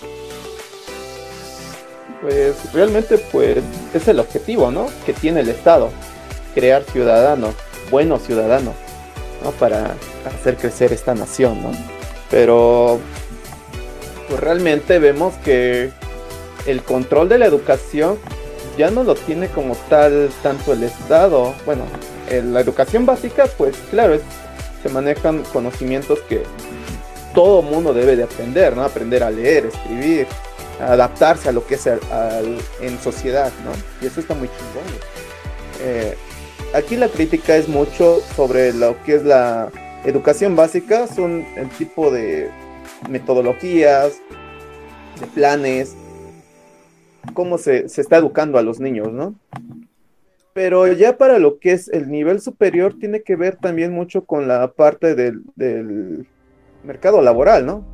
[2.21, 3.59] Pues realmente pues
[3.93, 4.87] es el objetivo, ¿no?
[5.05, 5.91] Que tiene el Estado,
[6.53, 7.55] crear ciudadanos,
[7.89, 8.75] buenos ciudadanos,
[9.43, 9.51] ¿no?
[9.51, 9.95] Para
[10.25, 11.71] hacer crecer esta nación, ¿no?
[12.29, 12.99] Pero
[14.27, 15.89] pues realmente vemos que
[16.65, 18.17] el control de la educación
[18.77, 21.53] ya no lo tiene como tal tanto el Estado.
[21.65, 21.85] Bueno,
[22.31, 24.17] en la educación básica, pues claro,
[24.81, 26.43] se manejan conocimientos que
[27.35, 28.83] todo mundo debe de aprender, ¿no?
[28.83, 30.27] Aprender a leer, escribir,
[30.79, 33.71] adaptarse a lo que es en sociedad, ¿no?
[34.01, 34.83] Y eso está muy chingón.
[35.81, 36.15] Eh,
[36.73, 39.69] aquí la crítica es mucho sobre lo que es la
[40.05, 42.49] educación básica, son el tipo de
[43.09, 44.13] metodologías,
[45.19, 45.95] de planes,
[47.33, 49.35] cómo se, está educando a los niños, ¿no?
[50.53, 54.47] Pero ya para lo que es el nivel superior tiene que ver también mucho con
[54.47, 56.25] la parte del,
[56.83, 57.85] mercado laboral, ¿no?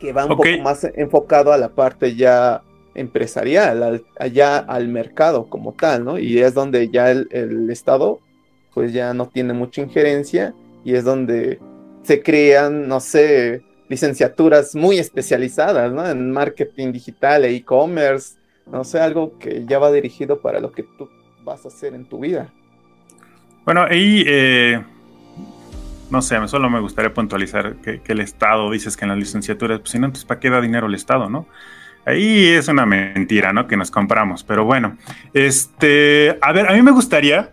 [0.00, 2.62] Que va un poco más enfocado a la parte ya
[2.94, 6.18] empresarial, allá al mercado como tal, ¿no?
[6.18, 8.20] Y es donde ya el, el Estado
[8.72, 11.58] pues ya no tiene mucha injerencia y es donde
[12.02, 16.08] se crean, no sé, licenciaturas muy especializadas, ¿no?
[16.08, 18.36] En marketing digital e e-commerce,
[18.70, 21.08] no sé, algo que ya va dirigido para lo que tú
[21.44, 22.48] vas a hacer en tu vida.
[23.64, 24.82] Bueno, ahí, eh,
[26.10, 29.90] no sé, solo me gustaría puntualizar que, el Estado, dices que en las licenciaturas, pues
[29.90, 31.46] si no, entonces ¿para qué da dinero el Estado, no?
[32.06, 33.66] Ahí es una mentira, ¿no?
[33.66, 34.98] Que nos compramos, pero bueno,
[35.32, 37.52] este, a ver, a mí me gustaría,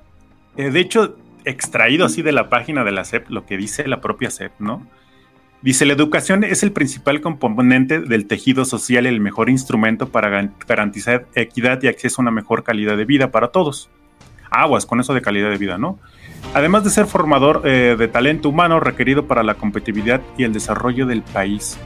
[0.57, 4.01] eh, de hecho, extraído así de la página de la SEP, lo que dice la
[4.01, 4.85] propia SEP, ¿no?
[5.61, 10.49] Dice, la educación es el principal componente del tejido social y el mejor instrumento para
[10.67, 13.89] garantizar equidad y acceso a una mejor calidad de vida para todos.
[14.49, 15.99] Aguas con eso de calidad de vida, ¿no?
[16.55, 21.05] Además de ser formador eh, de talento humano requerido para la competitividad y el desarrollo
[21.05, 21.77] del país.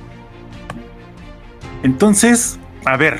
[1.84, 3.20] Entonces, a ver,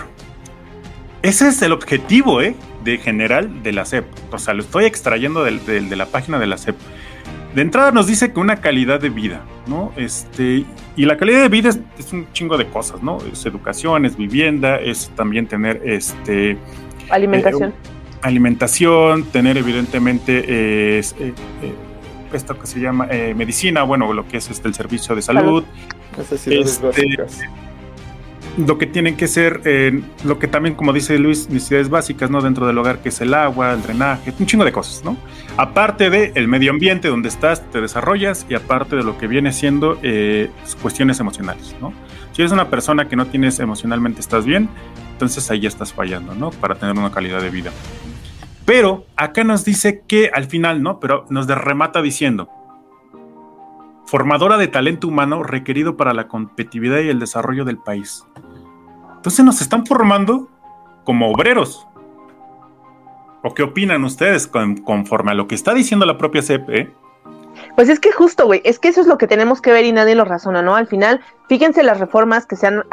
[1.22, 2.56] ese es el objetivo, ¿eh?
[2.86, 4.06] De general de la SEP.
[4.32, 6.78] O sea, lo estoy extrayendo de la página de la SEP
[7.56, 9.94] de entrada nos dice que una calidad de vida, ¿no?
[9.96, 10.66] Este,
[10.98, 13.18] y la calidad de vida es, un chingo de cosas, ¿no?
[13.32, 16.58] Es educación, es vivienda, es también tener este
[17.10, 17.70] alimentación.
[17.70, 17.74] Eh,
[18.24, 21.34] alimentación, tener evidentemente eh, eh,
[22.34, 25.64] esto que se llama medicina, bueno, lo que es este el servicio de salud.
[26.18, 26.90] Este,
[28.58, 29.62] lo que tienen que ser,
[30.24, 32.42] lo que también, como dice Luis, necesidades básicas, ¿no?
[32.42, 35.18] Dentro del hogar, que es el agua, el drenaje, un chingo de cosas, ¿no?
[35.58, 39.52] Aparte de el medio ambiente donde estás, te desarrollas, y aparte de lo que viene
[39.52, 40.50] siendo eh,
[40.82, 41.94] cuestiones emocionales, ¿no?
[42.32, 44.70] Si eres una persona que no tienes emocionalmente, estás bien,
[45.12, 46.52] entonces ahí ya estás fallando, ¿no?
[46.52, 47.72] Para tener una calidad de vida.
[48.66, 51.00] Pero acá nos dice que al final, ¿no?
[51.00, 52.50] Pero nos remata diciendo,
[54.06, 58.26] formadora de talento humano requerido para la competitividad y el desarrollo del país.
[59.26, 60.48] Entonces nos están formando
[61.04, 61.88] como obreros.
[63.42, 66.70] ¿O qué opinan ustedes conforme a lo que está diciendo la propia CEP?
[66.70, 66.94] Eh?
[67.76, 69.92] Pues es que justo, güey, es que eso es lo que tenemos que ver y
[69.92, 70.76] nadie lo razona, ¿no?
[70.76, 72.84] Al final, fíjense las reformas que se han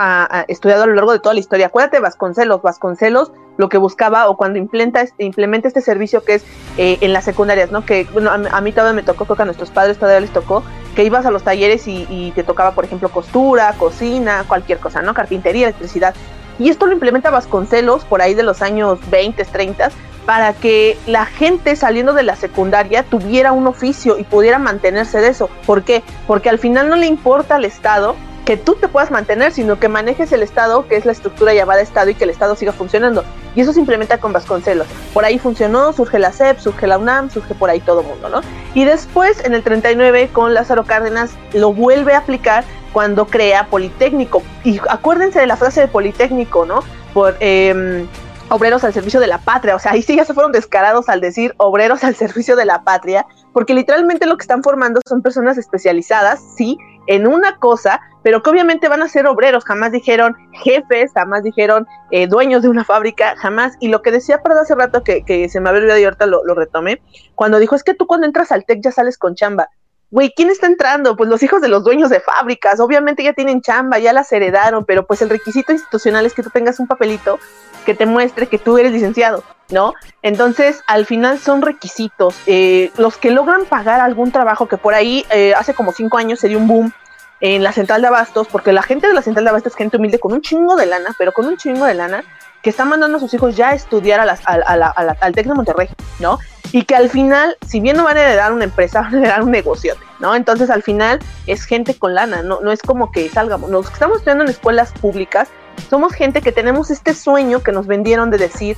[0.49, 1.67] estudiado a lo largo de toda la historia.
[1.67, 6.45] Acuérdate Vasconcelos, Vasconcelos lo que buscaba o cuando implementa, implementa este servicio que es
[6.79, 7.85] eh, en las secundarias, ¿no?
[7.85, 10.63] Que bueno, a, mí todavía me tocó, creo que a nuestros padres todavía les tocó,
[10.95, 15.03] que ibas a los talleres y, y te tocaba, por ejemplo, costura, cocina, cualquier cosa,
[15.03, 15.15] ¿no?
[15.15, 16.15] Carpintería, electricidad.
[16.59, 19.91] Y esto lo implementa Vasconcelos por ahí de los años 20, 30,
[20.27, 25.29] para que la gente saliendo de la secundaria tuviera un oficio y pudiera mantenerse de
[25.29, 25.49] eso.
[25.67, 26.03] ¿Por qué?
[26.27, 28.15] Porque al final no le importa al Estado
[28.57, 32.11] tú te puedas mantener, sino que manejes el Estado, que es la estructura llamada Estado,
[32.11, 33.25] y que el Estado siga funcionando.
[33.55, 34.87] Y eso se implementa con Vasconcelos.
[35.13, 38.41] Por ahí funcionó, surge la CEP, surge la UNAM, surge por ahí todo mundo, ¿no?
[38.75, 44.43] Y después, en el 39, con Lázaro Cárdenas, lo vuelve a aplicar cuando crea Politécnico.
[44.65, 46.83] Y acuérdense de la frase de Politécnico, ¿no?
[47.13, 47.37] Por...
[47.41, 48.07] Eh,
[48.53, 49.75] obreros al servicio de la patria.
[49.75, 52.83] O sea, ahí sí ya se fueron descarados al decir obreros al servicio de la
[52.83, 58.43] patria, porque literalmente lo que están formando son personas especializadas, sí, en una cosa, pero
[58.43, 59.65] que obviamente van a ser obreros.
[59.65, 63.75] Jamás dijeron jefes, jamás dijeron eh, dueños de una fábrica, jamás.
[63.81, 66.45] Y lo que decía, perdón, hace rato que, se me había olvidado y ahorita lo,
[66.45, 67.01] lo retomé,
[67.35, 69.69] cuando dijo, es que tú cuando entras al TEC ya sales con chamba
[70.13, 71.17] güey, ¿quién está entrando?
[71.17, 74.85] Pues los hijos de los dueños de fábricas, obviamente ya tienen chamba, ya las heredaron,
[74.85, 77.41] pero pues el requisito institucional es que tú tengas un papelito
[77.87, 79.95] que te muestre que tú eres licenciado, ¿no?
[80.21, 82.37] Entonces, al final son requisitos.
[82.47, 86.39] Eh, los que logran pagar algún trabajo, que por ahí eh, hace como cinco años
[86.39, 86.93] se dio un boom
[87.41, 89.97] en la central de abastos, porque la gente de la central de abastos es gente
[89.97, 92.23] humilde con un chingo de lana, pero con un chingo de lana,
[92.63, 95.89] que está mandando a sus hijos ya a estudiar a al TEC Monterrey,
[96.21, 96.39] ¿no?
[96.73, 99.43] Y que al final, si bien no van a heredar una empresa, van a heredar
[99.43, 100.35] un negocio, ¿no?
[100.35, 103.71] Entonces al final es gente con lana, no, no es como que salgamos.
[103.71, 105.49] Los que estamos estudiando en escuelas públicas
[105.91, 108.77] somos gente que tenemos este sueño que nos vendieron de decir,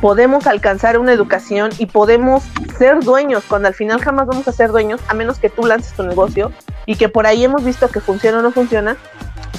[0.00, 2.44] podemos alcanzar una educación y podemos
[2.78, 5.94] ser dueños, cuando al final jamás vamos a ser dueños, a menos que tú lances
[5.94, 6.52] tu negocio
[6.86, 8.96] y que por ahí hemos visto que funciona o no funciona,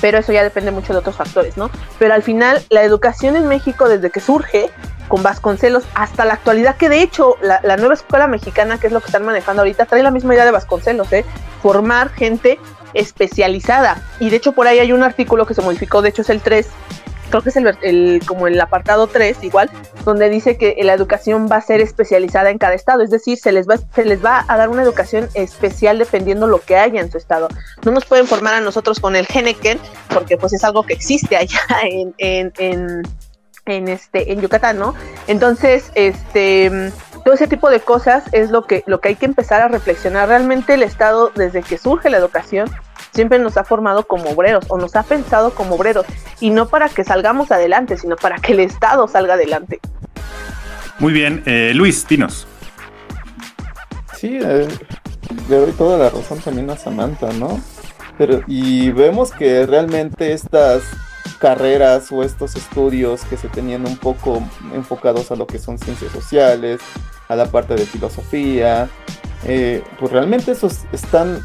[0.01, 1.69] pero eso ya depende mucho de otros factores, ¿no?
[1.99, 4.69] Pero al final, la educación en México, desde que surge,
[5.07, 8.99] con Vasconcelos hasta la actualidad, que de hecho la, nueva escuela mexicana, que es lo
[8.99, 11.25] que están manejando ahorita, trae la misma idea de Vasconcelos, ¿eh?
[11.61, 12.59] formar gente
[12.93, 14.01] especializada.
[14.19, 16.41] Y de hecho por ahí hay un artículo que se modificó, de hecho es el
[16.41, 16.67] 3,
[17.29, 19.69] creo que es el, como el apartado 3 igual,
[20.03, 23.51] donde dice que la educación va a ser especializada en cada estado, es decir, se
[23.51, 27.11] les va, se les va a dar una educación especial dependiendo lo que haya en
[27.11, 27.47] su estado.
[27.83, 31.35] No nos pueden formar a nosotros con el Geneken, porque pues es algo que existe
[31.37, 31.59] allá
[32.17, 33.03] en, en
[33.65, 34.93] en este en Yucatán, ¿no?
[35.27, 36.91] Entonces, este
[37.23, 40.27] todo ese tipo de cosas es lo que lo que hay que empezar a reflexionar.
[40.29, 42.69] Realmente el Estado desde que surge la educación
[43.15, 46.05] siempre nos ha formado como obreros o nos ha pensado como obreros
[46.39, 49.79] y no para que salgamos adelante, sino para que el Estado salga adelante.
[50.99, 52.47] Muy bien, eh, Luis, dinos.
[54.15, 54.67] Sí, eh,
[55.49, 57.59] le doy toda la razón también a Samantha, ¿no?
[58.17, 60.83] Pero, y vemos que realmente estas
[61.39, 64.41] carreras o estos estudios que se tenían un poco
[64.73, 66.79] enfocados a lo que son ciencias sociales,
[67.27, 68.89] a la parte de filosofía,
[69.45, 71.39] eh, pues realmente esos están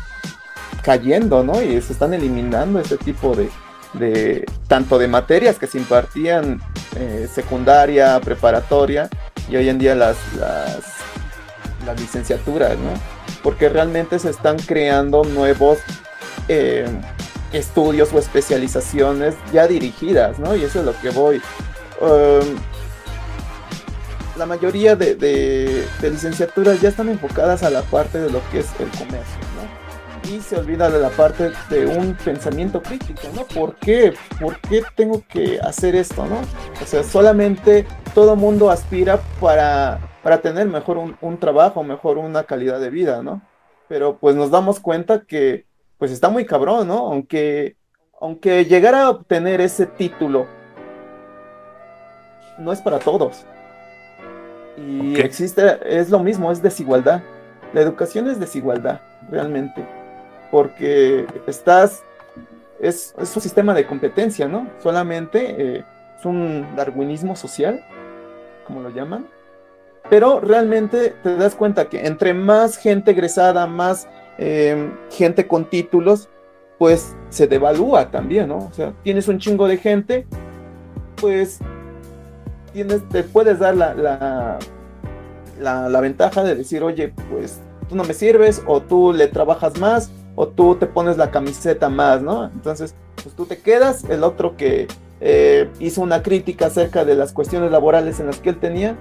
[0.82, 1.62] cayendo, ¿no?
[1.62, 3.50] Y se están eliminando ese tipo de,
[3.94, 6.60] de tanto de materias que se impartían
[6.96, 9.08] eh, secundaria, preparatoria
[9.48, 10.80] y hoy en día las, las,
[11.86, 12.92] las licenciaturas, ¿no?
[13.42, 15.78] Porque realmente se están creando nuevos
[16.48, 16.86] eh,
[17.52, 20.54] estudios o especializaciones ya dirigidas, ¿no?
[20.54, 21.42] Y eso es lo que voy.
[22.00, 22.56] Um,
[24.36, 28.66] la mayoría de, de, licenciaturas ya están enfocadas a la parte de lo que es
[28.78, 29.49] el comercio.
[30.30, 33.44] Y se olvida de la parte de un pensamiento crítico, ¿no?
[33.46, 34.14] ¿Por qué?
[34.40, 36.40] ¿Por qué tengo que hacer esto, no?
[36.80, 42.44] O sea, solamente todo mundo aspira para, para tener mejor un, un trabajo, mejor una
[42.44, 43.42] calidad de vida, ¿no?
[43.88, 45.66] Pero pues nos damos cuenta que
[45.98, 46.98] pues está muy cabrón, ¿no?
[47.08, 47.76] Aunque,
[48.20, 50.46] aunque llegar a obtener ese título
[52.56, 53.44] no es para todos.
[54.76, 57.20] Y existe, es lo mismo, es desigualdad.
[57.72, 59.99] La educación es desigualdad, realmente.
[60.50, 62.02] Porque estás,
[62.80, 64.68] es, un sistema de competencia, ¿no?
[64.82, 65.84] Solamente eh,
[66.18, 67.84] es un darwinismo social,
[68.66, 69.26] como lo llaman.
[70.08, 74.08] Pero realmente te das cuenta que entre más gente egresada, más
[74.42, 76.30] Em, gente con títulos,
[76.78, 78.56] pues se devalúa también, ¿no?
[78.56, 80.26] O sea, tienes un chingo de gente,
[81.20, 81.58] pues
[82.72, 87.60] tienes, te puedes dar la, la, la, ventaja de decir, oye, pues
[87.90, 91.88] tú no me sirves, o tú le trabajas más, o tú te pones la camiseta
[91.88, 92.44] más, ¿no?
[92.44, 94.88] Entonces, pues tú te quedas, el otro que
[95.20, 98.96] eh, hizo una crítica acerca de las cuestiones laborales en las que él tenía,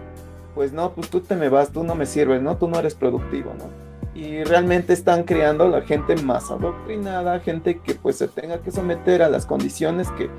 [0.55, 2.57] pues no, pues tú te me vas, tú no me sirves, ¿no?
[2.57, 3.89] Tú no eres productivo, ¿no?
[4.15, 9.21] y realmente están creando la gente más adoctrinada, gente que pues se tenga que someter
[9.21, 10.29] a las condiciones que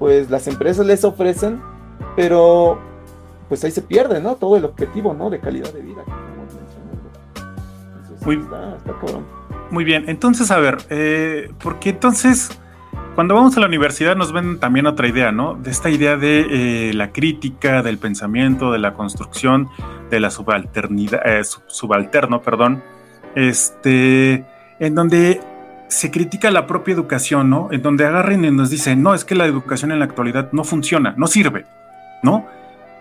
[0.00, 1.62] pues las empresas les ofrecen,
[2.16, 2.80] pero
[3.48, 4.34] pues ahí se pierde, ¿no?
[4.34, 5.30] Todo el objetivo, ¿no?
[5.30, 6.04] De calidad de vida
[8.28, 8.76] muy, está,
[9.70, 12.50] muy bien, entonces a ver, eh, porque entonces
[13.14, 15.54] cuando vamos a la universidad nos ven también otra idea, ¿no?
[15.54, 19.68] De esta idea de eh, la crítica, del pensamiento, de la construcción,
[20.08, 22.82] de la subalternidad, eh, subalterno, perdón,
[23.34, 24.44] este,
[24.78, 25.40] en donde
[25.88, 27.68] se critica la propia educación, ¿no?
[27.72, 30.62] En donde agarren y nos dicen, no, es que la educación en la actualidad no
[30.62, 31.66] funciona, no sirve,
[32.22, 32.46] ¿no?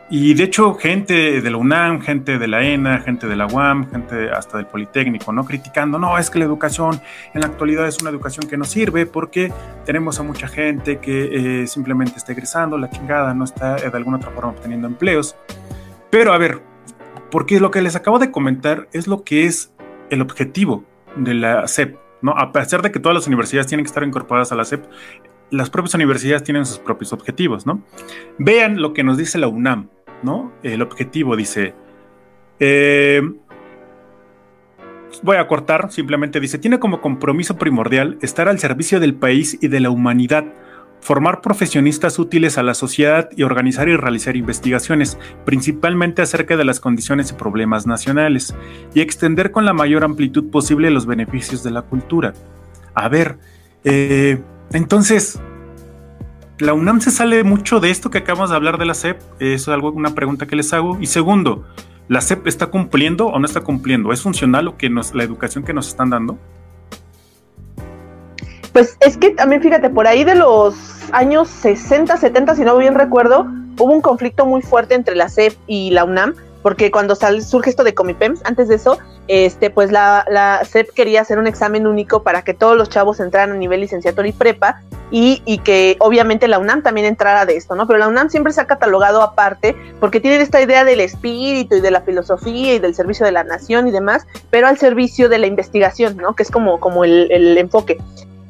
[0.10, 3.90] Y de hecho, gente de la UNAM, gente de la ENA, gente de la UAM,
[3.92, 5.44] gente hasta del Politécnico, ¿no?
[5.44, 7.02] Criticando, no, es que la educación
[7.34, 9.52] en la actualidad es una educación que no sirve porque
[9.86, 14.16] tenemos a mucha gente que eh, simplemente está egresando, la chingada, no está de alguna
[14.16, 15.36] otra forma obteniendo empleos.
[16.10, 16.62] Pero a ver,
[17.30, 19.74] porque lo que les acabo de comentar es lo que es
[20.10, 20.86] el objetivo
[21.18, 21.98] de la SEP.
[22.22, 22.32] ¿no?
[22.32, 24.86] A pesar de que todas las universidades tienen que estar incorporadas a la SEP,
[25.50, 27.66] las propias universidades tienen sus propios objetivos.
[27.66, 27.82] ¿no?
[28.38, 29.90] Vean lo que nos dice la UNAM.
[30.24, 30.52] ¿No?
[30.64, 31.74] El objetivo dice...
[32.60, 33.22] Eh,
[35.24, 39.68] voy a cortar, simplemente dice, tiene como compromiso primordial estar al servicio del país y
[39.68, 40.46] de la humanidad
[41.00, 46.80] formar profesionistas útiles a la sociedad y organizar y realizar investigaciones, principalmente acerca de las
[46.80, 48.56] condiciones y problemas nacionales,
[48.94, 52.34] y extender con la mayor amplitud posible los beneficios de la cultura.
[52.94, 53.38] A ver,
[53.84, 54.42] eh,
[54.72, 55.40] entonces,
[56.60, 59.72] la UNAM se sale mucho de esto que acabamos de hablar de la SEP, eso
[59.72, 60.98] es algo, una pregunta que les hago.
[61.00, 61.66] Y segundo,
[62.08, 64.12] ¿la SEP está cumpliendo o no está cumpliendo?
[64.12, 66.38] ¿Es funcional lo que nos, la educación que nos están dando?
[68.74, 70.76] Pues es que también fíjate, por ahí de los
[71.12, 73.48] años 60, 70, si no bien recuerdo,
[73.78, 76.36] hubo un conflicto muy fuerte entre la CEP y la UNAM,
[76.68, 79.00] porque cuando surge esto de Comipems, antes de eso,
[79.30, 83.22] este, pues la, la CEP quería hacer un examen único para que todos los chavos
[83.22, 87.56] entraran a nivel licenciatura y prepa, y, y, que obviamente la UNAM también entrara de
[87.56, 87.88] esto, ¿no?
[87.88, 91.80] Pero la UNAM siempre se ha catalogado aparte porque tienen esta idea del espíritu y
[91.80, 95.38] de la filosofía y del servicio de la nación y demás, pero al servicio de
[95.38, 96.36] la investigación, ¿no?
[96.36, 97.98] Que es como, como el, el enfoque.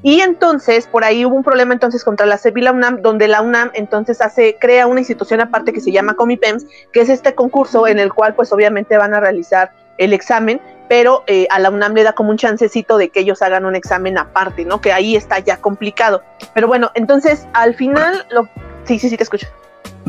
[0.08, 3.28] Y entonces, por ahí hubo un problema entonces contra la CEP y la UNAM, donde
[3.28, 7.36] la UNAM entonces hace, crea una institución aparte que se llama Comipems, que es este
[7.36, 11.72] concurso en el cual pues obviamente van a realizar el examen, pero eh, a la
[11.72, 14.80] UNAM le da como un chancecito de que ellos hagan un examen aparte, ¿no?
[14.80, 16.24] Que ahí está ya complicado.
[16.54, 18.48] Pero bueno, entonces al final, lo...
[18.86, 19.48] sí, sí, sí, te escucho.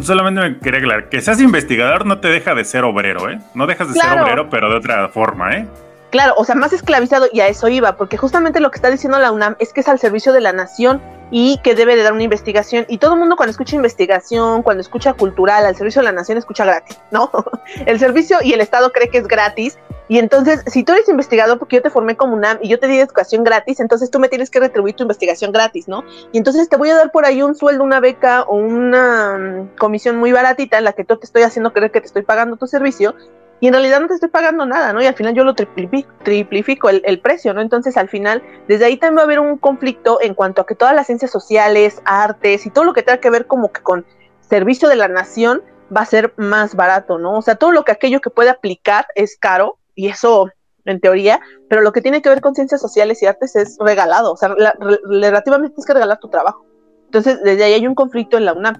[0.01, 3.41] Solamente me quería aclarar, que seas investigador no te deja de ser obrero, ¿eh?
[3.53, 5.67] No dejas de ser obrero, pero de otra forma, ¿eh?
[6.11, 9.19] Claro, o sea, más esclavizado y a eso iba, porque justamente lo que está diciendo
[9.19, 12.15] la UNAM es que es al servicio de la nación y que debe de dar
[12.15, 12.87] una investigación.
[12.89, 16.39] Y todo el mundo cuando escucha investigación, cuando escucha cultural, al servicio de la nación,
[16.39, 17.31] escucha gratis, ¿no?
[17.87, 19.79] el servicio y el Estado cree que es gratis.
[20.11, 22.87] Y entonces, si tú eres investigador, porque yo te formé como UNAM y yo te
[22.87, 26.03] di educación gratis, entonces tú me tienes que retribuir tu investigación gratis, ¿no?
[26.33, 29.77] Y entonces te voy a dar por ahí un sueldo, una beca o una mm,
[29.77, 32.57] comisión muy baratita en la que tú te estoy haciendo creer que te estoy pagando
[32.57, 33.15] tu servicio
[33.61, 35.03] y en realidad no te estoy pagando nada, ¿no?
[35.03, 37.61] Y al final yo lo triplifico, el, precio, ¿no?
[37.61, 40.75] Entonces al final, desde ahí también va a haber un conflicto en cuanto a que
[40.75, 44.07] todas las ciencias sociales, artes y todo lo que tenga que ver como que con
[44.41, 45.63] servicio de la nación
[45.95, 47.39] va a ser más barato, ¿no?
[47.39, 50.51] O sea, todo lo que aquello que puede aplicar es caro y eso
[50.85, 54.33] en teoría, pero lo que tiene que ver con ciencias sociales y artes es regalado,
[54.33, 56.65] o sea, relativamente tienes que regalar tu trabajo.
[57.07, 58.77] Entonces, desde ahí hay un conflicto en la UNAM.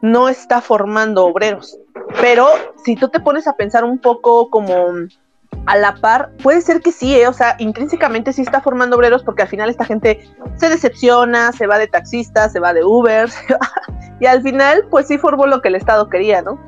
[0.00, 1.78] No está formando obreros,
[2.20, 2.46] pero
[2.84, 4.74] si tú te pones a pensar un poco como
[5.66, 7.28] a la par, puede ser que sí, ¿eh?
[7.28, 10.26] o sea, intrínsecamente sí está formando obreros porque al final esta gente
[10.56, 13.28] se decepciona, se va de taxista, se va de Uber,
[14.20, 16.58] y al final pues sí formó lo que el Estado quería, ¿no?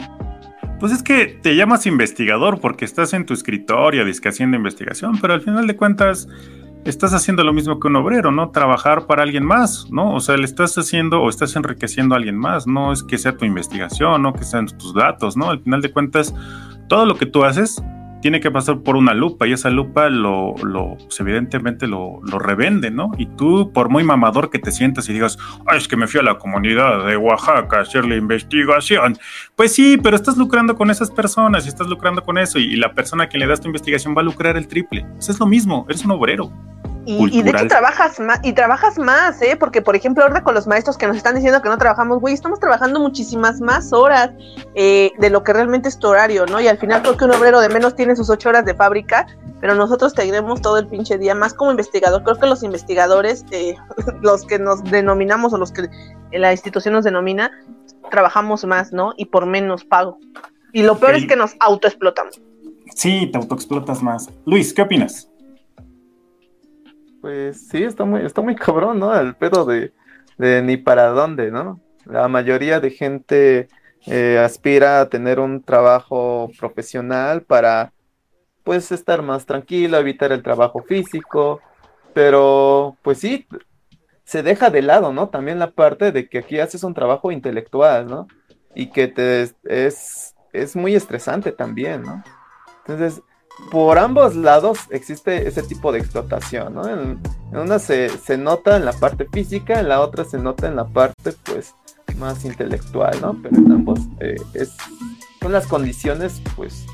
[0.78, 5.42] Pues es que te llamas investigador porque estás en tu escritorio, haciendo investigación, pero al
[5.42, 6.26] final de cuentas
[6.84, 8.50] estás haciendo lo mismo que un obrero, ¿no?
[8.50, 10.14] Trabajar para alguien más, ¿no?
[10.14, 13.36] O sea, le estás haciendo o estás enriqueciendo a alguien más, no es que sea
[13.36, 15.50] tu investigación, no que sean tus datos, ¿no?
[15.50, 16.34] Al final de cuentas,
[16.88, 17.82] todo lo que tú haces
[18.20, 22.90] tiene que pasar por una lupa y esa lupa lo, lo pues, evidentemente lo, revende,
[22.90, 23.12] ¿no?
[23.18, 26.20] Y tú, por muy mamador que te sientas y digas, Ay, es que me fui
[26.20, 29.18] a la comunidad de Oaxaca a hacer la investigación,
[29.56, 32.94] pues sí, pero estás lucrando con esas personas y estás lucrando con eso y, la
[32.94, 35.04] persona a quien le das tu investigación va a lucrar el triple.
[35.14, 36.50] Pues es lo mismo, eres un obrero.
[37.06, 39.56] Y, de hecho trabajas más, y trabajas más, ¿eh?
[39.58, 42.34] Porque, por ejemplo, ahora con los maestros que nos están diciendo que no trabajamos, güey,
[42.34, 44.30] estamos trabajando muchísimas más horas
[44.74, 46.60] eh, de lo que realmente es tu horario, ¿no?
[46.60, 49.26] Y al final creo que un obrero de menos tiene sus ocho horas de fábrica,
[49.60, 52.22] pero nosotros tenemos todo el pinche día, más como investigador.
[52.22, 53.76] Creo que los investigadores, eh,
[54.20, 55.88] los que nos denominamos o los que
[56.32, 57.50] la institución nos denomina,
[58.10, 59.14] trabajamos más, ¿no?
[59.16, 60.18] Y por menos pago.
[60.72, 62.40] Y lo peor es que nos autoexplotamos.
[62.94, 64.28] Sí, te autoexplotas más.
[64.44, 65.29] Luis, ¿qué opinas?
[67.20, 69.14] Pues sí, está muy, está muy cabrón, ¿no?
[69.18, 69.92] El pedo de,
[70.38, 71.80] ni para dónde, ¿no?
[72.06, 73.68] La mayoría de gente
[74.06, 77.92] eh, aspira a tener un trabajo profesional para,
[78.64, 81.60] pues, estar más tranquilo, evitar el trabajo físico,
[82.14, 83.46] pero, pues sí,
[84.24, 85.28] se deja de lado, ¿no?
[85.28, 88.28] También la parte de que aquí haces un trabajo intelectual, ¿no?
[88.74, 92.22] Y que te es, es muy estresante también, ¿no?
[92.78, 93.22] Entonces,
[93.70, 96.88] por ambos lados existe ese tipo de explotación, ¿no?
[96.88, 97.20] En,
[97.52, 101.32] una se, nota en la parte física, en la otra se nota en la parte,
[101.44, 101.74] pues,
[102.16, 103.36] más intelectual, ¿no?
[103.42, 104.76] Pero en ambos eh, es,
[105.40, 106.86] son las condiciones, pues,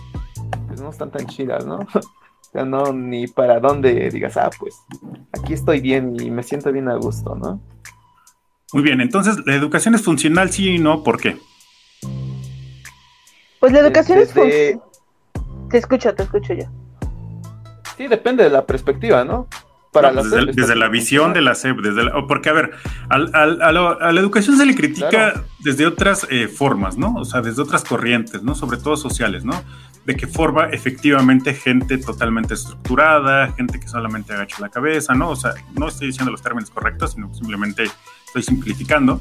[0.69, 1.77] pues, no están tan chidas, ¿no?
[1.95, 4.75] o sea, no, ni para dónde digas, ah, pues,
[5.33, 7.61] aquí estoy bien y me siento bien a gusto, ¿no?
[8.73, 11.03] Muy bien, entonces, ¿la educación es funcional, sí y no?
[11.03, 11.39] ¿Por qué?
[13.61, 14.81] Pues la educación es funcional
[15.71, 16.65] te escucho, te escucho yo.
[17.97, 19.49] Sí, depende de la perspectiva, ¿no?
[19.93, 22.73] Para desde, la visión de la SEP, desde porque a ver,
[23.09, 27.15] a, la educación se le critica desde otras eh, formas, ¿no?
[27.15, 28.55] O sea, desde otras corrientes, ¿no?
[28.55, 29.55] Sobre todo sociales, ¿no?
[30.05, 35.31] De que forma efectivamente gente totalmente estructurada, gente que solamente agacha la cabeza, ¿no?
[35.31, 37.85] O sea, no estoy diciendo los términos correctos, sino simplemente
[38.27, 39.19] estoy simplificando.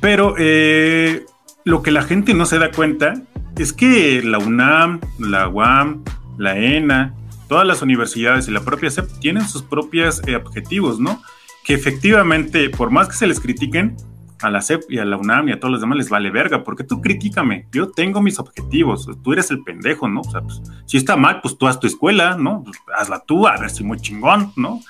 [0.00, 1.26] Pero eh,
[1.64, 3.14] lo que la gente no se da cuenta
[3.56, 6.04] es que la UNAM, la UAM,
[6.38, 7.14] la ENA,
[7.48, 11.22] todas las universidades y la propia SEP tienen sus propios eh, objetivos, ¿no?
[11.64, 13.96] Que efectivamente, por más que se les critiquen,
[14.42, 16.64] a la SEP y a la UNAM y a todos los demás les vale verga,
[16.64, 20.20] porque tú critícame, yo tengo mis objetivos, tú eres el pendejo, ¿no?
[20.20, 22.62] O sea, pues, si está mal, pues tú haz tu escuela, ¿no?
[22.62, 24.80] Pues, hazla tú, a ver si muy chingón, ¿no?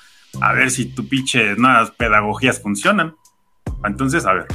[0.41, 3.15] A ver si tu pinche, nuevas pedagogías funcionan.
[3.85, 4.47] Entonces, a ver,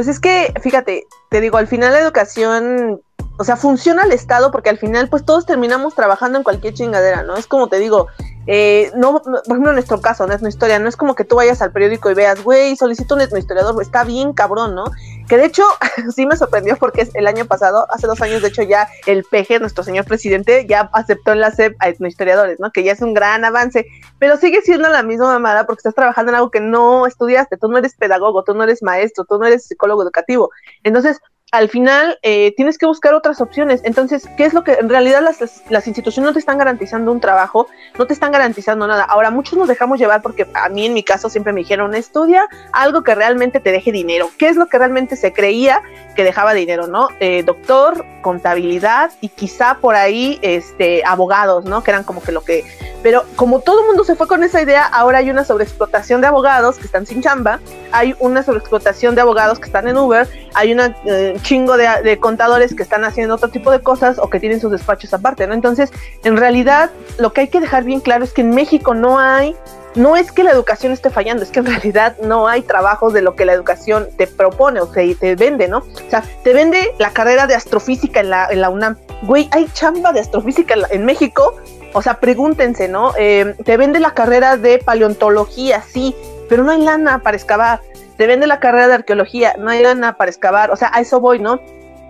[0.00, 3.02] pues es que, fíjate, te digo, al final la educación,
[3.38, 7.22] o sea, funciona el Estado porque al final pues todos terminamos trabajando en cualquier chingadera,
[7.22, 7.36] ¿no?
[7.36, 8.06] Es como te digo,
[8.46, 11.24] eh, no, por ejemplo, en nuestro caso, no es una historia, no es como que
[11.24, 14.84] tú vayas al periódico y veas, güey, solicito un historiador, está bien cabrón, ¿no?
[15.30, 15.62] Que de hecho
[16.14, 19.60] sí me sorprendió porque el año pasado, hace dos años, de hecho ya el PG,
[19.60, 22.72] nuestro señor presidente, ya aceptó en la SEP a etnohistoriadores, ¿no?
[22.72, 23.86] Que ya es un gran avance,
[24.18, 27.68] pero sigue siendo la misma mamada porque estás trabajando en algo que no estudiaste, tú
[27.68, 30.50] no eres pedagogo, tú no eres maestro, tú no eres psicólogo educativo.
[30.82, 31.20] Entonces,
[31.52, 33.80] al final eh, tienes que buscar otras opciones.
[33.84, 37.66] Entonces, ¿qué es lo que en realidad las, instituciones no te están garantizando un trabajo,
[37.98, 39.04] no te están garantizando nada?
[39.04, 42.48] Ahora, muchos nos dejamos llevar porque a mí en mi caso siempre me dijeron, estudia
[42.72, 44.30] algo que realmente te deje dinero.
[44.38, 45.82] ¿Qué es lo que realmente se creía
[46.14, 47.08] que dejaba dinero, no?
[47.18, 51.82] Eh, doctor, contabilidad y quizá por ahí este, abogados, ¿no?
[51.82, 52.64] Que eran como que lo que...
[53.02, 56.26] Pero como todo el mundo se fue con esa idea, ahora hay una sobreexplotación de
[56.26, 57.58] abogados que están sin chamba,
[57.92, 60.94] hay una sobreexplotación de abogados que están en Uber, hay una...
[61.06, 64.70] Eh, chingo de, contadores que están haciendo otro tipo de cosas o que tienen sus
[64.70, 65.54] despachos aparte, ¿no?
[65.54, 65.90] Entonces,
[66.24, 69.56] en realidad, lo que hay que dejar bien claro es que en México no hay,
[69.94, 73.22] no es que la educación esté fallando, es que en realidad no hay trabajos de
[73.22, 75.78] lo que la educación te propone o sea, te vende, ¿no?
[75.78, 78.96] O sea, te vende la carrera de astrofísica en la, en la UNAM.
[79.22, 81.56] Güey, hay chamba de astrofísica en, México.
[81.92, 83.12] O sea, pregúntense, ¿no?
[83.18, 86.14] Eh, te vende la carrera de paleontología, sí,
[86.48, 87.80] pero no hay lana para excavar
[88.20, 91.20] te vende la carrera de arqueología, no hay lana para excavar, o sea, a eso
[91.20, 91.58] voy, ¿no?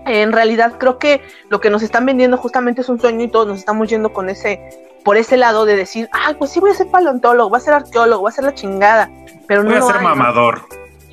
[0.06, 3.46] En realidad creo que lo que nos están vendiendo justamente es un sueño y todos
[3.46, 4.60] nos estamos yendo con ese,
[5.04, 7.74] por ese lado de decir, ah, pues sí voy a ser paleontólogo, voy a ser
[7.74, 9.08] arqueólogo, voy a ser la chingada,
[9.46, 9.82] pero voy no.
[9.82, 10.62] Voy a ser mamador.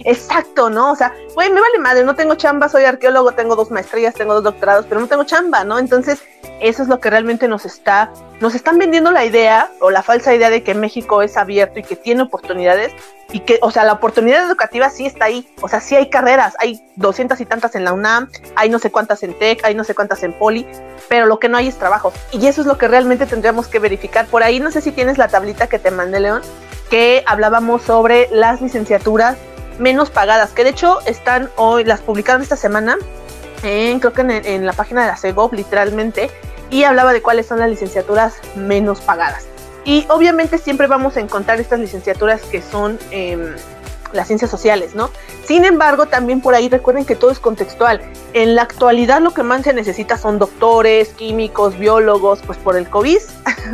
[0.04, 0.92] Exacto, ¿no?
[0.92, 4.34] O sea, güey, me vale madre, no tengo chamba, soy arqueólogo, tengo dos maestrías, tengo
[4.34, 5.80] dos doctorados, pero no tengo chamba, ¿no?
[5.80, 6.22] Entonces,
[6.60, 10.34] eso es lo que realmente nos está, nos están vendiendo la idea o la falsa
[10.34, 12.94] idea de que México es abierto y que tiene oportunidades
[13.32, 16.56] y que, o sea, la oportunidad educativa sí está ahí, o sea, sí hay carreras,
[16.60, 19.84] hay doscientas y tantas en la UNAM, hay no sé cuántas en TEC, hay no
[19.84, 20.66] sé cuántas en Poli,
[21.10, 22.14] pero lo que no hay es trabajo.
[22.32, 24.28] Y eso es lo que realmente tendríamos que verificar.
[24.28, 26.42] Por ahí, no sé si tienes la tablita que te mandé, León,
[26.90, 29.38] que hablábamos sobre las licenciaturas
[29.80, 32.98] menos pagadas, que de hecho están hoy, las publicaron esta semana,
[33.64, 36.30] en, creo que en, la página de la CEGOP, literalmente,
[36.70, 39.46] y hablaba de cuáles son las licenciaturas menos pagadas.
[39.86, 43.56] Y obviamente siempre vamos a encontrar estas licenciaturas que son em,
[44.12, 45.10] las ciencias sociales, ¿no?
[45.46, 48.02] Sin embargo, también por ahí recuerden que todo es contextual.
[48.34, 52.90] En la actualidad lo que más se necesita son doctores, químicos, biólogos, pues por el
[52.90, 53.20] COVID.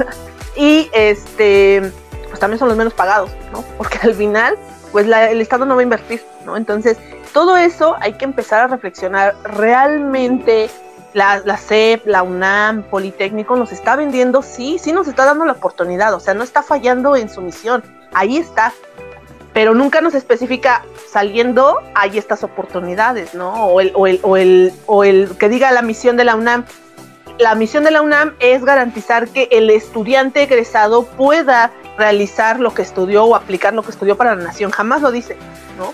[0.56, 1.92] y este,
[2.28, 3.64] pues también son los menos pagados, ¿no?
[3.78, 4.56] Porque al final
[4.94, 6.56] pues el Estado no va a invertir, ¿no?
[6.56, 6.98] Entonces,
[7.34, 9.36] todo eso hay que empezar a reflexionar.
[9.44, 10.70] Realmente
[11.14, 15.54] la, la CEP, la UNAM, Politécnico nos está vendiendo, sí, sí nos está dando la
[15.54, 17.84] oportunidad, o sea, no está fallando en su misión,
[18.14, 18.72] ahí está.
[19.52, 23.52] Pero nunca nos especifica saliendo, hay estas oportunidades, ¿no?
[23.66, 26.66] O el, o el, o el, o el que diga la misión de la UNAM,
[27.40, 32.82] la misión de la UNAM es garantizar que el estudiante egresado pueda realizar lo que
[32.82, 34.72] estudió o aplicar lo que estudió para la nación.
[34.72, 35.38] Jamás lo dice,
[35.78, 35.94] ¿no?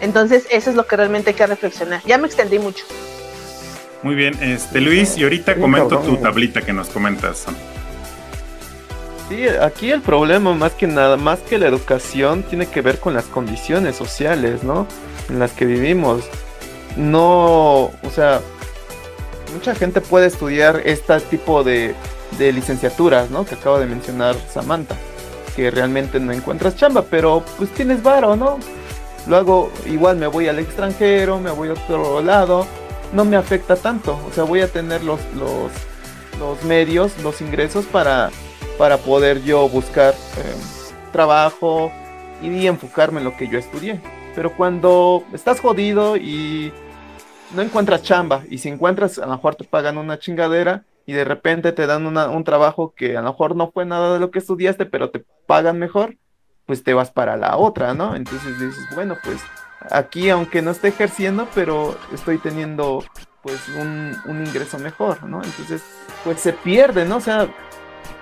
[0.00, 2.02] Entonces, eso es lo que realmente hay que reflexionar.
[2.06, 2.84] Ya me extendí mucho.
[4.02, 7.46] Muy bien, este Luis, y ahorita comento tu tablita que nos comentas.
[9.28, 13.12] Sí, aquí el problema más que nada, más que la educación, tiene que ver con
[13.12, 14.86] las condiciones sociales, ¿no?
[15.28, 16.24] En las que vivimos.
[16.96, 18.40] No, o sea,
[19.52, 21.94] mucha gente puede estudiar este tipo de,
[22.38, 23.44] de licenciaturas, ¿no?
[23.44, 24.96] Que acaba de mencionar Samantha
[25.54, 28.58] que realmente no encuentras chamba, pero pues tienes varo, ¿no?
[29.26, 32.66] Luego igual me voy al extranjero, me voy a otro lado,
[33.12, 35.70] no me afecta tanto, o sea, voy a tener los, los,
[36.38, 38.30] los medios, los ingresos para,
[38.78, 41.92] para poder yo buscar em, trabajo
[42.42, 44.00] y enfocarme en lo que yo estudié.
[44.34, 46.72] Pero cuando estás jodido y
[47.54, 51.24] no encuentras chamba, y si encuentras, a lo mejor te pagan una chingadera, y de
[51.24, 54.40] repente te dan un trabajo que a lo mejor no fue nada de lo que
[54.40, 56.18] estudiaste, pero te pagan mejor,
[56.66, 58.14] pues te vas para la otra, ¿no?
[58.14, 59.38] Entonces dices, bueno, pues
[59.90, 63.02] aquí aunque no esté ejerciendo, pero estoy teniendo
[63.42, 65.42] pues un, un ingreso mejor, ¿no?
[65.42, 65.82] Entonces,
[66.24, 67.16] pues se pierde, ¿no?
[67.16, 67.48] O sea,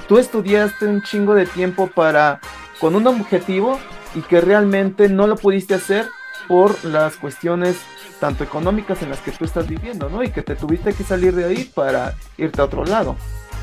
[0.06, 2.38] tú estudiaste un chingo de tiempo para,
[2.78, 3.80] con un objetivo
[4.14, 6.06] y que realmente no lo pudiste hacer
[6.46, 7.80] por las cuestiones
[8.20, 10.22] tanto económicas en las que tú estás viviendo, ¿no?
[10.22, 13.16] Y que te tuviste que salir de ahí para irte a otro lado.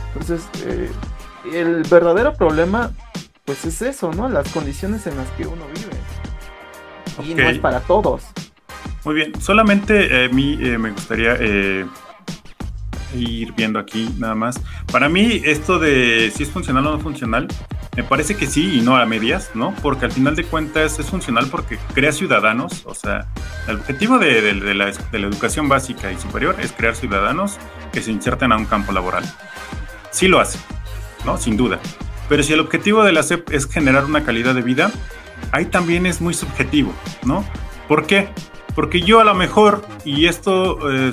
[0.08, 0.92] Entonces, eh,
[1.54, 2.92] el verdadero problema,
[3.46, 4.30] pues es eso, ¿no?
[4.30, 7.30] Las condiciones en las que uno vive.
[7.30, 8.24] Y no es para todos.
[9.06, 11.38] Muy bien, solamente eh, a mí eh, me gustaría
[13.14, 14.60] ir viendo aquí nada más.
[14.92, 17.48] Para mí, esto de si es funcional o no funcional,
[17.96, 19.72] Me parece que sí y no a medias, ¿no?
[19.84, 23.28] Porque al final de cuentas es funcional porque crea ciudadanos, o sea,
[23.68, 27.60] el objetivo de, de- de la, de la educación básica y superior es crear ciudadanos
[27.92, 29.24] que se inserten a un campo laboral.
[30.10, 30.58] Sí lo hace,
[31.24, 31.38] ¿no?
[31.38, 31.80] Sin duda.
[32.30, 34.90] Pero si el objetivo de la SEP es generar una calidad de vida,
[35.52, 36.92] ahí también es muy subjetivo,
[37.24, 37.46] ¿no?
[37.88, 38.30] ¿Por qué?
[38.76, 41.12] Porque yo a lo mejor, y esto eh,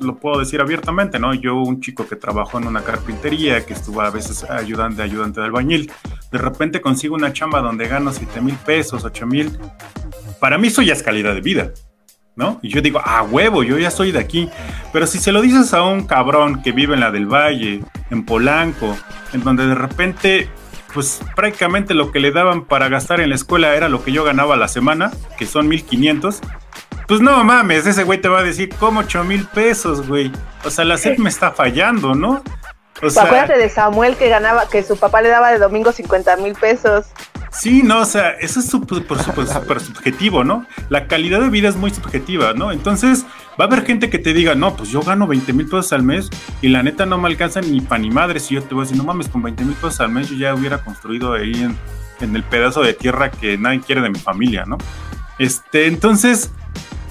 [0.00, 1.34] lo puedo decir abiertamente, ¿no?
[1.34, 5.46] Yo, un chico que trabajó en una carpintería, que estuvo a veces ayudante, ayudante de
[5.46, 5.92] albañil,
[6.30, 9.58] de repente consigo una chamba donde gano 7 mil pesos, 8 mil.
[10.40, 11.72] Para mí eso ya es calidad de vida,
[12.34, 12.58] ¿no?
[12.62, 14.48] Y yo digo, ah, huevo, yo ya soy de aquí.
[14.92, 18.24] Pero si se lo dices a un cabrón que vive en la del Valle, en
[18.24, 18.96] Polanco,
[19.34, 20.48] en donde de repente,
[20.94, 24.24] pues prácticamente lo que le daban para gastar en la escuela era lo que yo
[24.24, 26.40] ganaba a la semana, que son 1500.
[27.06, 30.32] Pues no mames, ese güey te va a decir, ¿cómo 8 mil pesos, güey?
[30.64, 32.42] O sea, la SEP me está fallando, ¿no?
[33.02, 36.36] O sea, Acuérdate de Samuel que ganaba, que su papá le daba de domingo 50
[36.36, 37.06] mil pesos.
[37.50, 40.64] Sí, no, o sea, eso es súper subjetivo, ¿no?
[40.88, 42.72] La calidad de vida es muy subjetiva, ¿no?
[42.72, 43.26] Entonces,
[43.60, 46.02] va a haber gente que te diga, no, pues yo gano 20 mil pesos al
[46.02, 46.30] mes
[46.62, 48.40] y la neta no me alcanza ni pa' ni madre.
[48.40, 50.36] Si yo te voy a decir, no mames, con 20 mil pesos al mes yo
[50.36, 51.76] ya hubiera construido ahí en,
[52.20, 54.78] en el pedazo de tierra que nadie quiere de mi familia, ¿no?
[55.38, 56.52] Este, entonces,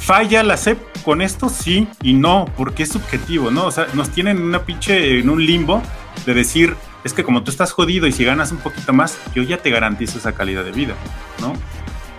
[0.01, 1.47] ¿falla la SEP con esto?
[1.47, 3.65] Sí y no, porque es subjetivo, ¿no?
[3.65, 5.81] O sea, nos tienen en una pinche, en un limbo
[6.25, 9.43] de decir, es que como tú estás jodido y si ganas un poquito más, yo
[9.43, 10.95] ya te garantizo esa calidad de vida,
[11.39, 11.53] ¿no?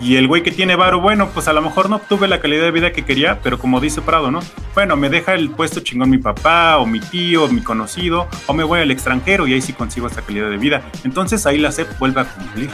[0.01, 2.65] Y el güey que tiene varo, bueno, pues a lo mejor no obtuve la calidad
[2.65, 4.41] de vida que quería, pero como dice Prado, ¿no?
[4.75, 8.53] Bueno, me deja el puesto chingón mi papá, o mi tío, o mi conocido, o
[8.53, 10.83] me voy al extranjero y ahí sí consigo esta calidad de vida.
[11.05, 12.71] Entonces ahí la SEP vuelve a cumplir.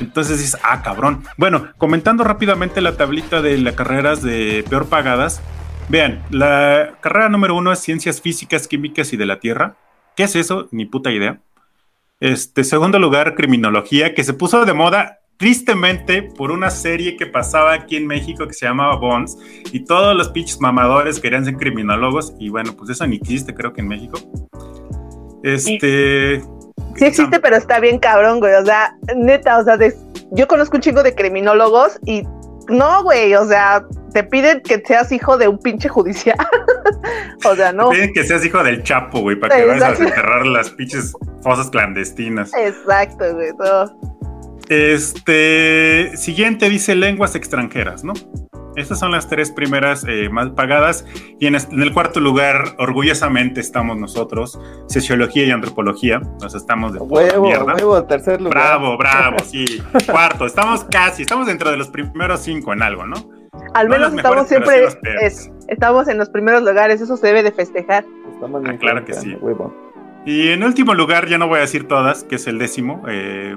[0.00, 1.24] Entonces dices, ah, cabrón.
[1.36, 5.42] Bueno, comentando rápidamente la tablita de las carreras de peor pagadas.
[5.88, 9.76] Vean, la carrera número uno es Ciencias Físicas, Químicas y de la Tierra.
[10.16, 10.68] ¿Qué es eso?
[10.72, 11.40] Ni puta idea.
[12.20, 17.74] Este, segundo lugar, Criminología, que se puso de moda tristemente por una serie que pasaba
[17.74, 19.36] aquí en México que se llamaba Bonds
[19.70, 23.74] y todos los pinches mamadores querían ser criminólogos y bueno, pues eso ni existe creo
[23.74, 24.18] que en México.
[25.42, 26.40] Este...
[26.40, 26.55] Sí
[27.04, 28.54] existe, pero está bien cabrón, güey.
[28.54, 29.94] O sea, neta, o sea, de-
[30.32, 32.22] yo conozco un chingo de criminólogos y
[32.68, 36.36] no, güey, o sea, te piden que seas hijo de un pinche judicial.
[37.44, 37.90] o sea, no.
[37.90, 40.02] Piden que seas hijo del Chapo, güey, para que vayas a Exacto.
[40.04, 42.52] desenterrar las pinches fosas clandestinas.
[42.54, 43.50] Exacto, güey.
[43.58, 44.16] no.
[44.68, 48.14] Este siguiente dice lenguas extranjeras, ¿no?
[48.76, 51.04] Estas son las tres primeras eh, más pagadas.
[51.40, 56.20] Y en, en el cuarto lugar, orgullosamente, estamos nosotros, sociología y antropología.
[56.40, 57.74] Nos estamos de Huevo, mierda.
[57.74, 58.54] huevo, tercer lugar.
[58.58, 59.82] Bravo, bravo, sí.
[60.10, 63.16] Cuarto, estamos casi, estamos dentro de los primeros cinco en algo, ¿no?
[63.74, 67.26] Al No menos estamos mejores, siempre, sí es- estamos en los primeros lugares, eso se
[67.28, 68.04] debe de festejar.
[68.32, 69.34] Estamos Ah, bien claro que sí.
[69.40, 69.74] Huevo.
[70.26, 73.56] Y en último lugar, ya no voy a decir todas, que es el décimo, eh,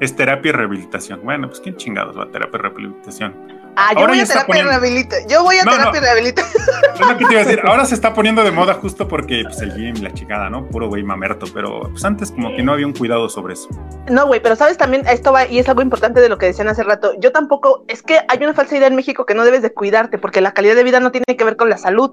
[0.00, 1.20] es terapia y rehabilitación.
[1.24, 3.34] Bueno, pues quién chingados va a terapia y rehabilitación.
[3.76, 5.28] Ah, yo voy a poniendo- y rehabilitación.
[5.28, 6.06] Yo voy a No, terapia y no.
[6.06, 6.62] rehabilitación.
[6.94, 7.60] Es lo que te iba a decir.
[7.64, 10.66] Ahora se está poniendo de moda justo porque pues, el gym, la chingada, ¿no?
[10.66, 11.46] Puro güey mamerto.
[11.52, 13.68] Pero pues, antes como que no había un cuidado sobre eso.
[14.08, 16.68] No, güey, pero sabes también, esto va, y es algo importante de lo que decían
[16.68, 17.12] hace rato.
[17.20, 20.18] Yo tampoco, es que hay una falsa idea en México que no debes de cuidarte,
[20.18, 22.10] porque la calidad de vida no tiene que ver con la salud.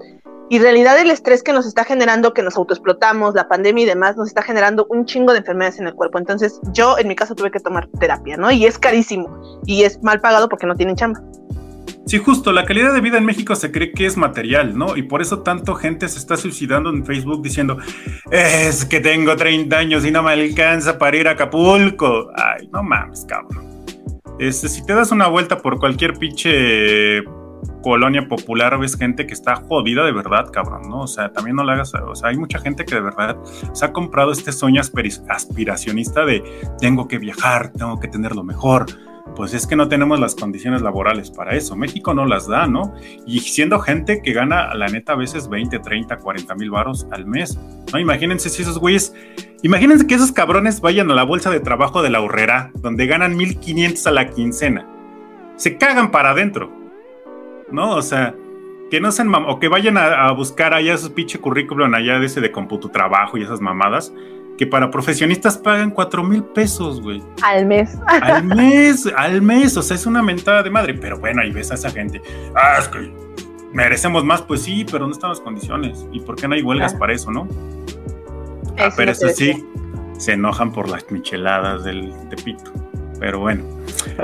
[0.50, 3.86] Y en realidad el estrés que nos está generando, que nos autoexplotamos, la pandemia y
[3.86, 6.18] demás, nos está generando un chingo de enfermedades en el cuerpo.
[6.18, 8.50] Entonces, yo en mi caso tuve que tomar terapia, ¿no?
[8.50, 9.60] Y es carísimo.
[9.64, 11.22] Y es mal pagado porque no tienen chamba.
[12.06, 14.96] Sí, justo, la calidad de vida en México se cree que es material, ¿no?
[14.96, 17.78] Y por eso tanto gente se está suicidando en Facebook diciendo,
[18.30, 22.30] es que tengo 30 años y no me alcanza para ir a Acapulco.
[22.34, 23.64] Ay, no mames, cabrón.
[24.38, 27.22] Este, si te das una vuelta por cualquier pinche
[27.82, 31.02] colonia popular, ves gente que está jodida de verdad, cabrón, ¿no?
[31.02, 33.36] O sea, también no le hagas, o sea, hay mucha gente que de verdad
[33.72, 36.42] se ha comprado este sueño aspiracionista de
[36.80, 38.86] tengo que viajar, tengo que tener lo mejor,
[39.34, 41.76] pues es que no tenemos las condiciones laborales para eso.
[41.76, 42.94] México no las da, ¿no?
[43.26, 47.26] Y siendo gente que gana, la neta, a veces 20, 30, 40 mil varos al
[47.26, 47.58] mes,
[47.92, 47.98] ¿no?
[47.98, 49.14] Imagínense si esos güeyes,
[49.62, 53.36] imagínense que esos cabrones vayan a la bolsa de trabajo de la horrera, donde ganan
[53.36, 54.86] 1500 a la quincena.
[55.56, 56.72] Se cagan para adentro,
[57.70, 57.92] ¿no?
[57.92, 58.34] O sea,
[58.90, 62.40] que no sean o que vayan a, buscar allá su pinche currículum allá de ese
[62.40, 64.12] de computu trabajo y esas mamadas,
[64.56, 67.22] que para profesionistas pagan 4 mil pesos, güey.
[67.42, 67.96] Al mes.
[68.06, 71.70] al mes, al mes, o sea, es una mentada de madre, pero bueno, ahí ves
[71.70, 72.22] a esa gente,
[72.54, 73.12] ah, es que
[73.72, 76.94] merecemos más, pues sí, pero no están las condiciones, y por qué no hay huelgas
[76.94, 77.48] para eso, ¿no?
[78.78, 79.64] Ah, pero eso sí,
[80.18, 82.72] se enojan por las micheladas del Tepito,
[83.18, 83.64] pero bueno,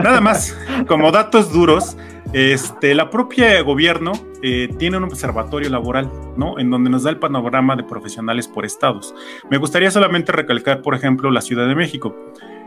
[0.02, 0.56] nada más,
[0.86, 1.96] como datos duros,
[2.32, 4.12] este, la propia gobierno
[4.42, 6.58] eh, tiene un observatorio laboral, ¿no?
[6.58, 9.14] En donde nos da el panorama de profesionales por estados.
[9.50, 12.14] Me gustaría solamente recalcar, por ejemplo, la Ciudad de México.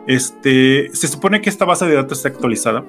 [0.05, 2.84] Este, se supone que esta base de datos está actualizada.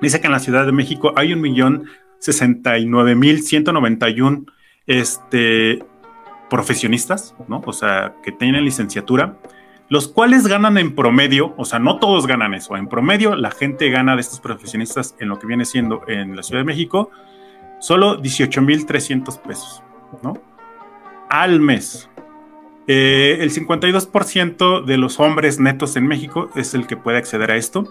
[0.00, 1.86] Dice que en la Ciudad de México hay un millón
[2.18, 4.50] sesenta y nueve mil ciento noventa y un
[4.86, 5.84] este,
[6.50, 7.62] profesionistas, ¿no?
[7.66, 9.38] O sea, que tienen licenciatura,
[9.88, 13.90] los cuales ganan en promedio, o sea, no todos ganan eso, en promedio la gente
[13.90, 17.10] gana de estos profesionistas en lo que viene siendo en la Ciudad de México
[17.80, 19.82] solo 18.300 pesos,
[20.22, 20.34] ¿no?
[21.28, 22.08] Al mes.
[22.86, 27.56] Eh, el 52% de los hombres netos en México es el que puede acceder a
[27.56, 27.84] esto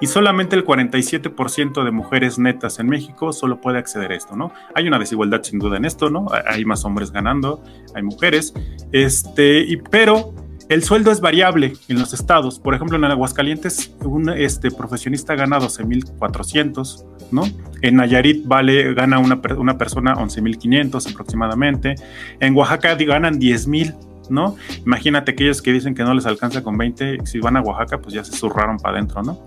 [0.00, 4.52] y solamente el 47% de mujeres netas en México solo puede acceder a esto, ¿no?
[4.74, 6.26] Hay una desigualdad sin duda en esto, ¿no?
[6.46, 7.62] Hay más hombres ganando,
[7.94, 8.54] hay mujeres,
[8.92, 10.34] este, y, pero
[10.68, 12.58] el sueldo es variable en los estados.
[12.58, 17.44] Por ejemplo, en Aguascalientes, un este, profesionista gana 12.400, ¿no?
[17.82, 21.94] En Nayarit vale, gana una, una persona 11.500 aproximadamente.
[22.40, 23.94] En Oaxaca ganan 10.000
[24.28, 24.56] ¿no?
[24.84, 28.12] Imagínate aquellos que dicen que no les alcanza con 20, si van a Oaxaca, pues
[28.12, 29.40] ya se zurraron para adentro, ¿no?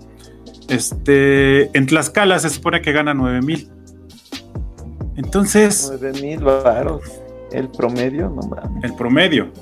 [0.68, 3.68] Este, en Tlaxcala se supone que gana 9 mil.
[5.16, 5.92] Entonces.
[6.00, 7.02] 9 mil varos.
[7.52, 8.84] El promedio, no mames.
[8.84, 9.52] El promedio.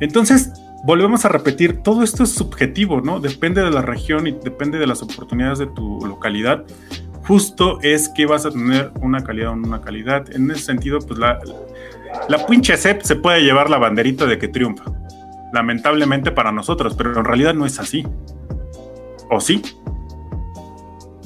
[0.00, 0.50] Entonces,
[0.86, 3.18] volvemos a repetir, todo esto es subjetivo, ¿no?
[3.18, 6.64] Depende de la región y depende de las oportunidades de tu localidad.
[7.26, 10.32] Justo es que vas a tener una calidad o una calidad.
[10.32, 11.40] En ese sentido, pues la,
[12.28, 14.84] la pinche CEP se puede llevar la banderita de que triunfa.
[15.52, 18.06] Lamentablemente para nosotros, pero en realidad no es así.
[19.28, 19.60] ¿O sí?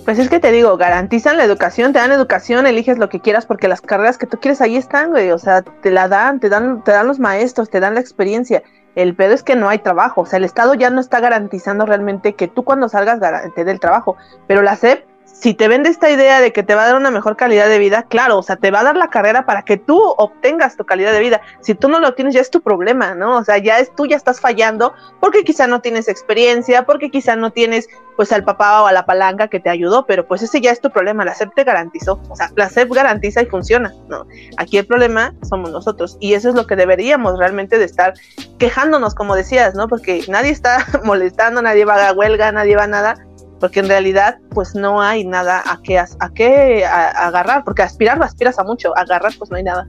[0.07, 3.45] Pues es que te digo, garantizan la educación, te dan educación, eliges lo que quieras
[3.45, 6.49] porque las carreras que tú quieres ahí están, güey, o sea, te la dan, te
[6.49, 8.63] dan, te dan los maestros, te dan la experiencia.
[9.01, 11.87] El pedo es que no hay trabajo, o sea, el Estado ya no está garantizando
[11.87, 13.19] realmente que tú cuando salgas
[13.55, 15.07] te dé el trabajo, pero la SEP
[15.41, 17.79] si te vende esta idea de que te va a dar una mejor calidad de
[17.79, 20.85] vida, claro, o sea, te va a dar la carrera para que tú obtengas tu
[20.85, 21.41] calidad de vida.
[21.61, 23.39] Si tú no lo tienes, ya es tu problema, ¿no?
[23.39, 27.37] O sea, ya es tú ya estás fallando porque quizá no tienes experiencia, porque quizá
[27.37, 30.61] no tienes pues al papá o a la palanca que te ayudó, pero pues ese
[30.61, 33.95] ya es tu problema, la SEP te garantizó, o sea, la SEP garantiza y funciona,
[34.09, 34.27] ¿no?
[34.59, 38.13] Aquí el problema somos nosotros y eso es lo que deberíamos realmente de estar
[38.59, 39.89] quejándonos, como decías, ¿no?
[39.89, 43.15] Porque nadie está molestando, nadie va a huelga, nadie va a nada,
[43.61, 48.59] porque en realidad pues no hay nada a qué, a qué agarrar, porque aspirar aspiras
[48.59, 49.87] a mucho, agarrar pues no hay nada.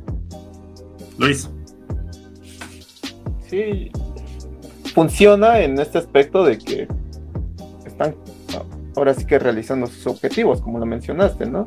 [1.17, 1.49] Luis.
[3.49, 3.91] Sí,
[4.93, 6.87] funciona en este aspecto de que
[7.85, 8.15] están
[8.95, 11.65] ahora sí que realizando sus objetivos, como lo mencionaste, ¿no?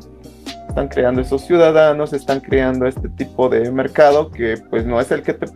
[0.69, 5.23] Están creando esos ciudadanos, están creando este tipo de mercado que pues no es el
[5.23, 5.47] que te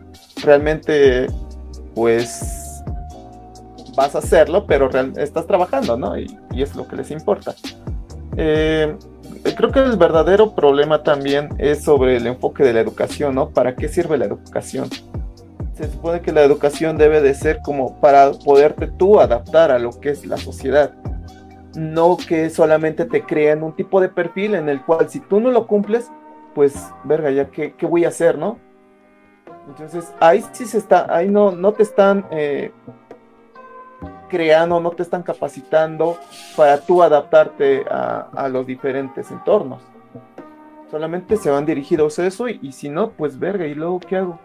[0.42, 1.26] realmente
[1.94, 2.59] pues
[4.00, 4.88] vas a hacerlo, pero
[5.18, 6.18] estás trabajando, ¿no?
[6.18, 6.26] Y,
[6.56, 7.54] es lo que les importa.
[8.36, 8.96] Eh,
[9.56, 13.50] creo que el verdadero problema también es sobre el enfoque de la educación, ¿no?
[13.50, 14.88] ¿Para qué sirve la educación?
[15.74, 19.90] Se supone que la educación debe de ser como para poderte tú adaptar a lo
[20.00, 20.94] que es la sociedad.
[21.76, 25.50] No que solamente te creen un tipo de perfil en el cual si tú no
[25.50, 26.10] lo cumples,
[26.54, 26.74] pues,
[27.04, 28.58] verga, ya qué, qué voy a hacer, ¿no?
[29.68, 32.72] Entonces, ahí sí se está, ahí no, no te están eh,
[34.30, 36.16] creando, no te están capacitando
[36.56, 39.82] para tú adaptarte a, los diferentes entornos.
[40.90, 44.38] Solamente se van dirigidos a eso y, si no, pues verga, ¿y luego qué hago?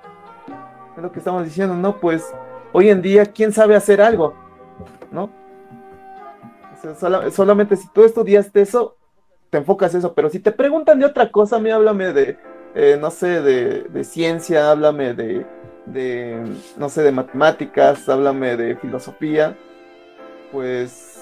[0.97, 1.99] Es lo que estamos diciendo, ¿no?
[1.99, 2.33] Pues
[2.73, 4.33] hoy en día, ¿quién sabe hacer algo?
[5.11, 5.29] ¿No?
[7.31, 8.95] solamente si tú estudiaste eso,
[9.49, 12.37] te enfocas eso, pero si te preguntan de otra cosa, mí háblame de,
[12.75, 15.47] eh, no sé, de, ciencia, háblame de,
[15.87, 16.43] de,
[16.77, 19.57] no sé, de matemáticas, háblame de filosofía,
[20.55, 21.17] pues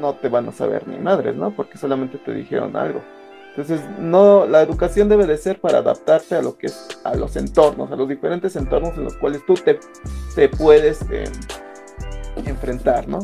[0.00, 1.54] no te van a saber ni madres, ¿no?
[1.54, 3.02] Porque solamente te dijeron algo.
[3.50, 7.36] Entonces, no, la educación debe de ser para adaptarte a lo que es, a los
[7.36, 9.78] entornos, a los diferentes entornos en los cuales tú te,
[10.34, 11.24] te puedes eh,
[12.46, 13.18] enfrentar, ¿no?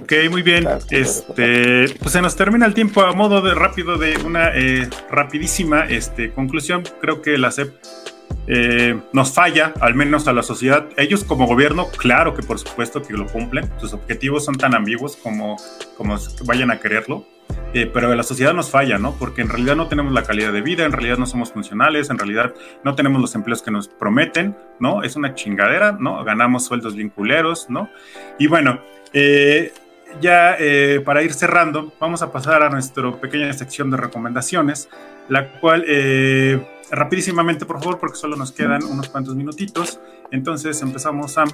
[0.00, 0.66] Ok, muy bien.
[0.88, 5.84] Este, pues se nos termina el tiempo a modo de rápido de una eh, rapidísima
[5.84, 6.84] este, conclusión.
[7.02, 7.74] Creo que la CEP
[8.46, 10.88] eh, nos falla, al menos a la sociedad.
[10.96, 15.16] Ellos como gobierno, claro que por supuesto que lo cumplen, sus objetivos son tan ambiguos
[15.16, 15.56] como,
[15.96, 17.26] como vayan a quererlo,
[17.72, 19.14] eh, pero la sociedad nos falla, ¿no?
[19.16, 22.18] Porque en realidad no tenemos la calidad de vida, en realidad no somos funcionales, en
[22.18, 25.02] realidad no tenemos los empleos que nos prometen, ¿no?
[25.02, 26.24] Es una chingadera, ¿no?
[26.24, 27.88] Ganamos sueldos bien culeros, ¿no?
[28.38, 28.80] Y bueno,
[29.12, 29.72] eh,
[30.20, 30.56] ya
[31.04, 34.88] para ir cerrando, vamos a pasar a nuestra pequeña sección de recomendaciones,
[35.28, 35.84] la cual
[36.90, 40.00] rapidísimamente, por favor, porque solo nos quedan unos cuantos minutitos.
[40.30, 41.44] Entonces empezamos a...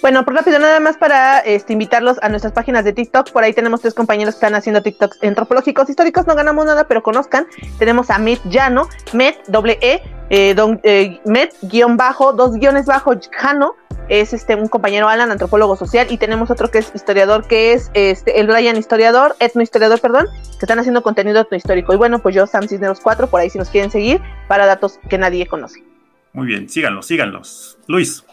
[0.00, 3.32] Bueno, por rápido, nada más para este, invitarlos a nuestras páginas de TikTok.
[3.32, 6.28] Por ahí tenemos tres compañeros que están haciendo TikToks antropológicos históricos.
[6.28, 7.46] No ganamos nada, pero conozcan.
[7.78, 10.00] Tenemos a Met Llano, Met doble E,
[10.30, 13.74] eh, don, eh, Met guion bajo, dos guiones bajo Jano.
[14.10, 17.92] Es este un compañero Alan, antropólogo social, y tenemos otro que es historiador, que es
[17.94, 20.26] este el Brian historiador, etnohistoriador, perdón,
[20.58, 21.94] que están haciendo contenido etnohistórico.
[21.94, 24.98] Y bueno, pues yo, Sam Cisneros 4, por ahí si nos quieren seguir, para datos
[25.08, 25.84] que nadie conoce.
[26.32, 27.78] Muy bien, síganlos, síganlos.
[27.86, 28.24] Luis.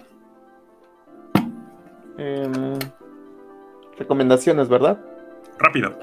[2.17, 2.79] Em,
[3.99, 4.97] recomendaciones, ¿verdad?
[5.59, 5.93] Rápido.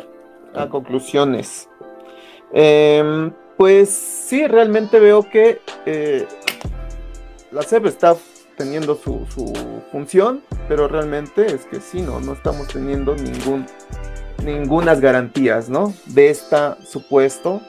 [0.55, 1.69] A conclusiones.
[2.53, 6.29] Em, pues sí, realmente veo que eh,
[7.51, 8.15] la SEP está
[8.57, 9.53] teniendo su, su,
[9.91, 13.67] función, pero realmente es que sí, no, no estamos teniendo ningún,
[14.43, 15.93] ningunas garantías, ¿no?
[16.07, 17.61] De esta supuesto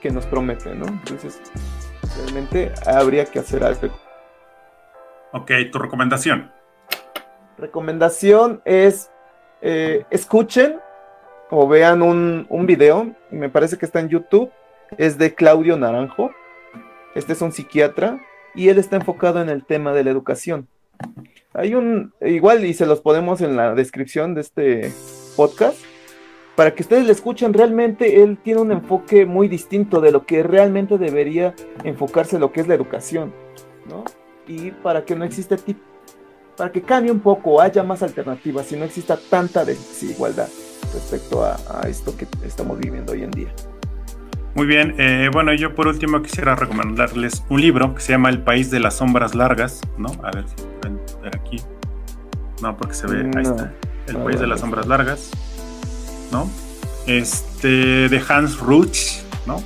[0.00, 0.86] que nos promete, ¿no?
[0.86, 1.40] Entonces,
[2.16, 3.88] realmente habría que hacer algo.
[5.32, 6.50] Ok, tu recomendación.
[7.58, 9.10] Recomendación es
[9.60, 10.78] eh, escuchen
[11.50, 14.50] o vean un, un video, me parece que está en YouTube,
[14.96, 16.30] es de Claudio Naranjo.
[17.14, 18.20] Este es un psiquiatra
[18.58, 20.66] y él está enfocado en el tema de la educación.
[21.54, 24.92] Hay un, igual y se los ponemos en la descripción de este
[25.36, 25.78] podcast,
[26.56, 30.42] para que ustedes le escuchen, realmente él tiene un enfoque muy distinto de lo que
[30.42, 31.54] realmente debería
[31.84, 33.32] enfocarse lo que es la educación,
[33.88, 34.04] ¿no?
[34.48, 35.56] Y para que no exista
[36.56, 40.48] para que cambie un poco, haya más alternativas y no exista tanta desigualdad
[40.92, 43.54] respecto a esto que estamos viviendo hoy en día.
[44.54, 48.42] Muy bien, eh, bueno, yo por último quisiera recomendarles un libro que se llama El
[48.42, 50.08] País de las Sombras Largas, ¿no?
[50.24, 51.60] A ver si pueden ver aquí.
[52.62, 53.72] No, porque se ve, ahí está.
[54.08, 55.30] El País de las Sombras Largas,
[56.32, 56.50] ¿no?
[57.06, 59.62] Este, de Hans Rutsch, ¿no?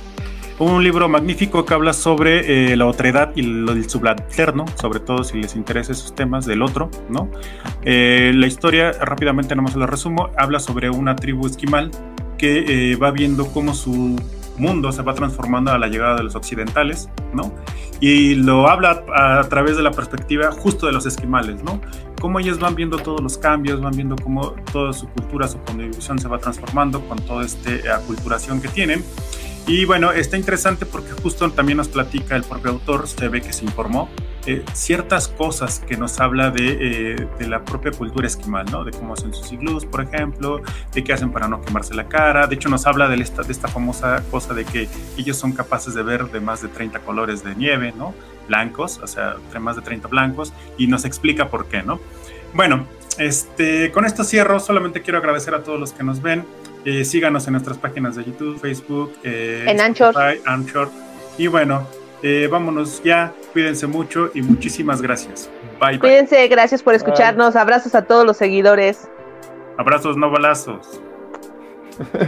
[0.59, 5.41] Un libro magnífico que habla sobre eh, la otredad y el subalterno, sobre todo si
[5.41, 7.29] les interesa esos temas del otro, ¿no?
[7.81, 11.89] Eh, la historia, rápidamente nomás lo resumo, habla sobre una tribu esquimal
[12.37, 14.15] que eh, va viendo cómo su
[14.57, 17.53] mundo se va transformando a la llegada de los occidentales, ¿no?
[17.99, 21.79] Y lo habla a, través de la perspectiva justo de los esquimales, ¿no?
[22.19, 26.19] Cómo ellos van viendo todos los cambios, van viendo cómo toda su cultura, su condición
[26.19, 29.03] se va transformando con toda esta aculturación que tienen.
[29.67, 33.53] Y bueno, está interesante porque justo también nos platica el propio autor, se ve que
[33.53, 34.09] se informó,
[34.45, 38.83] eh, ciertas cosas que nos habla de, eh, de, la propia cultura esquimal, ¿no?
[38.83, 40.61] De cómo hacen sus iglús, por ejemplo,
[40.93, 42.45] de qué hacen para no quemarse la cara.
[42.47, 45.93] De hecho, nos habla de esta, de esta famosa cosa de que ellos son capaces
[45.93, 48.13] de ver de más de 30 colores de nieve, ¿no?
[48.47, 51.99] Blancos, o sea, de más de 30 blancos, y nos explica por qué, ¿no?
[52.53, 52.85] Bueno,
[53.17, 56.45] este, con esto cierro, solamente quiero agradecer a todos los que nos ven.
[56.85, 60.13] Eh, síganos en nuestras páginas de YouTube, Facebook, eh, en Anchor.
[60.45, 60.89] Anchor.
[61.37, 61.87] Y bueno,
[62.21, 65.49] eh, vámonos ya, cuídense mucho y muchísimas gracias.
[65.79, 65.99] Bye, bye.
[65.99, 67.55] Cuídense, gracias por escucharnos.
[67.55, 69.07] Abrazos a todos los seguidores.
[69.77, 70.99] Abrazos, no balazos.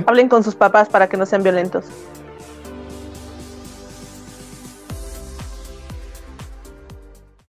[0.05, 1.85] Hablen con sus papás para que no sean violentos.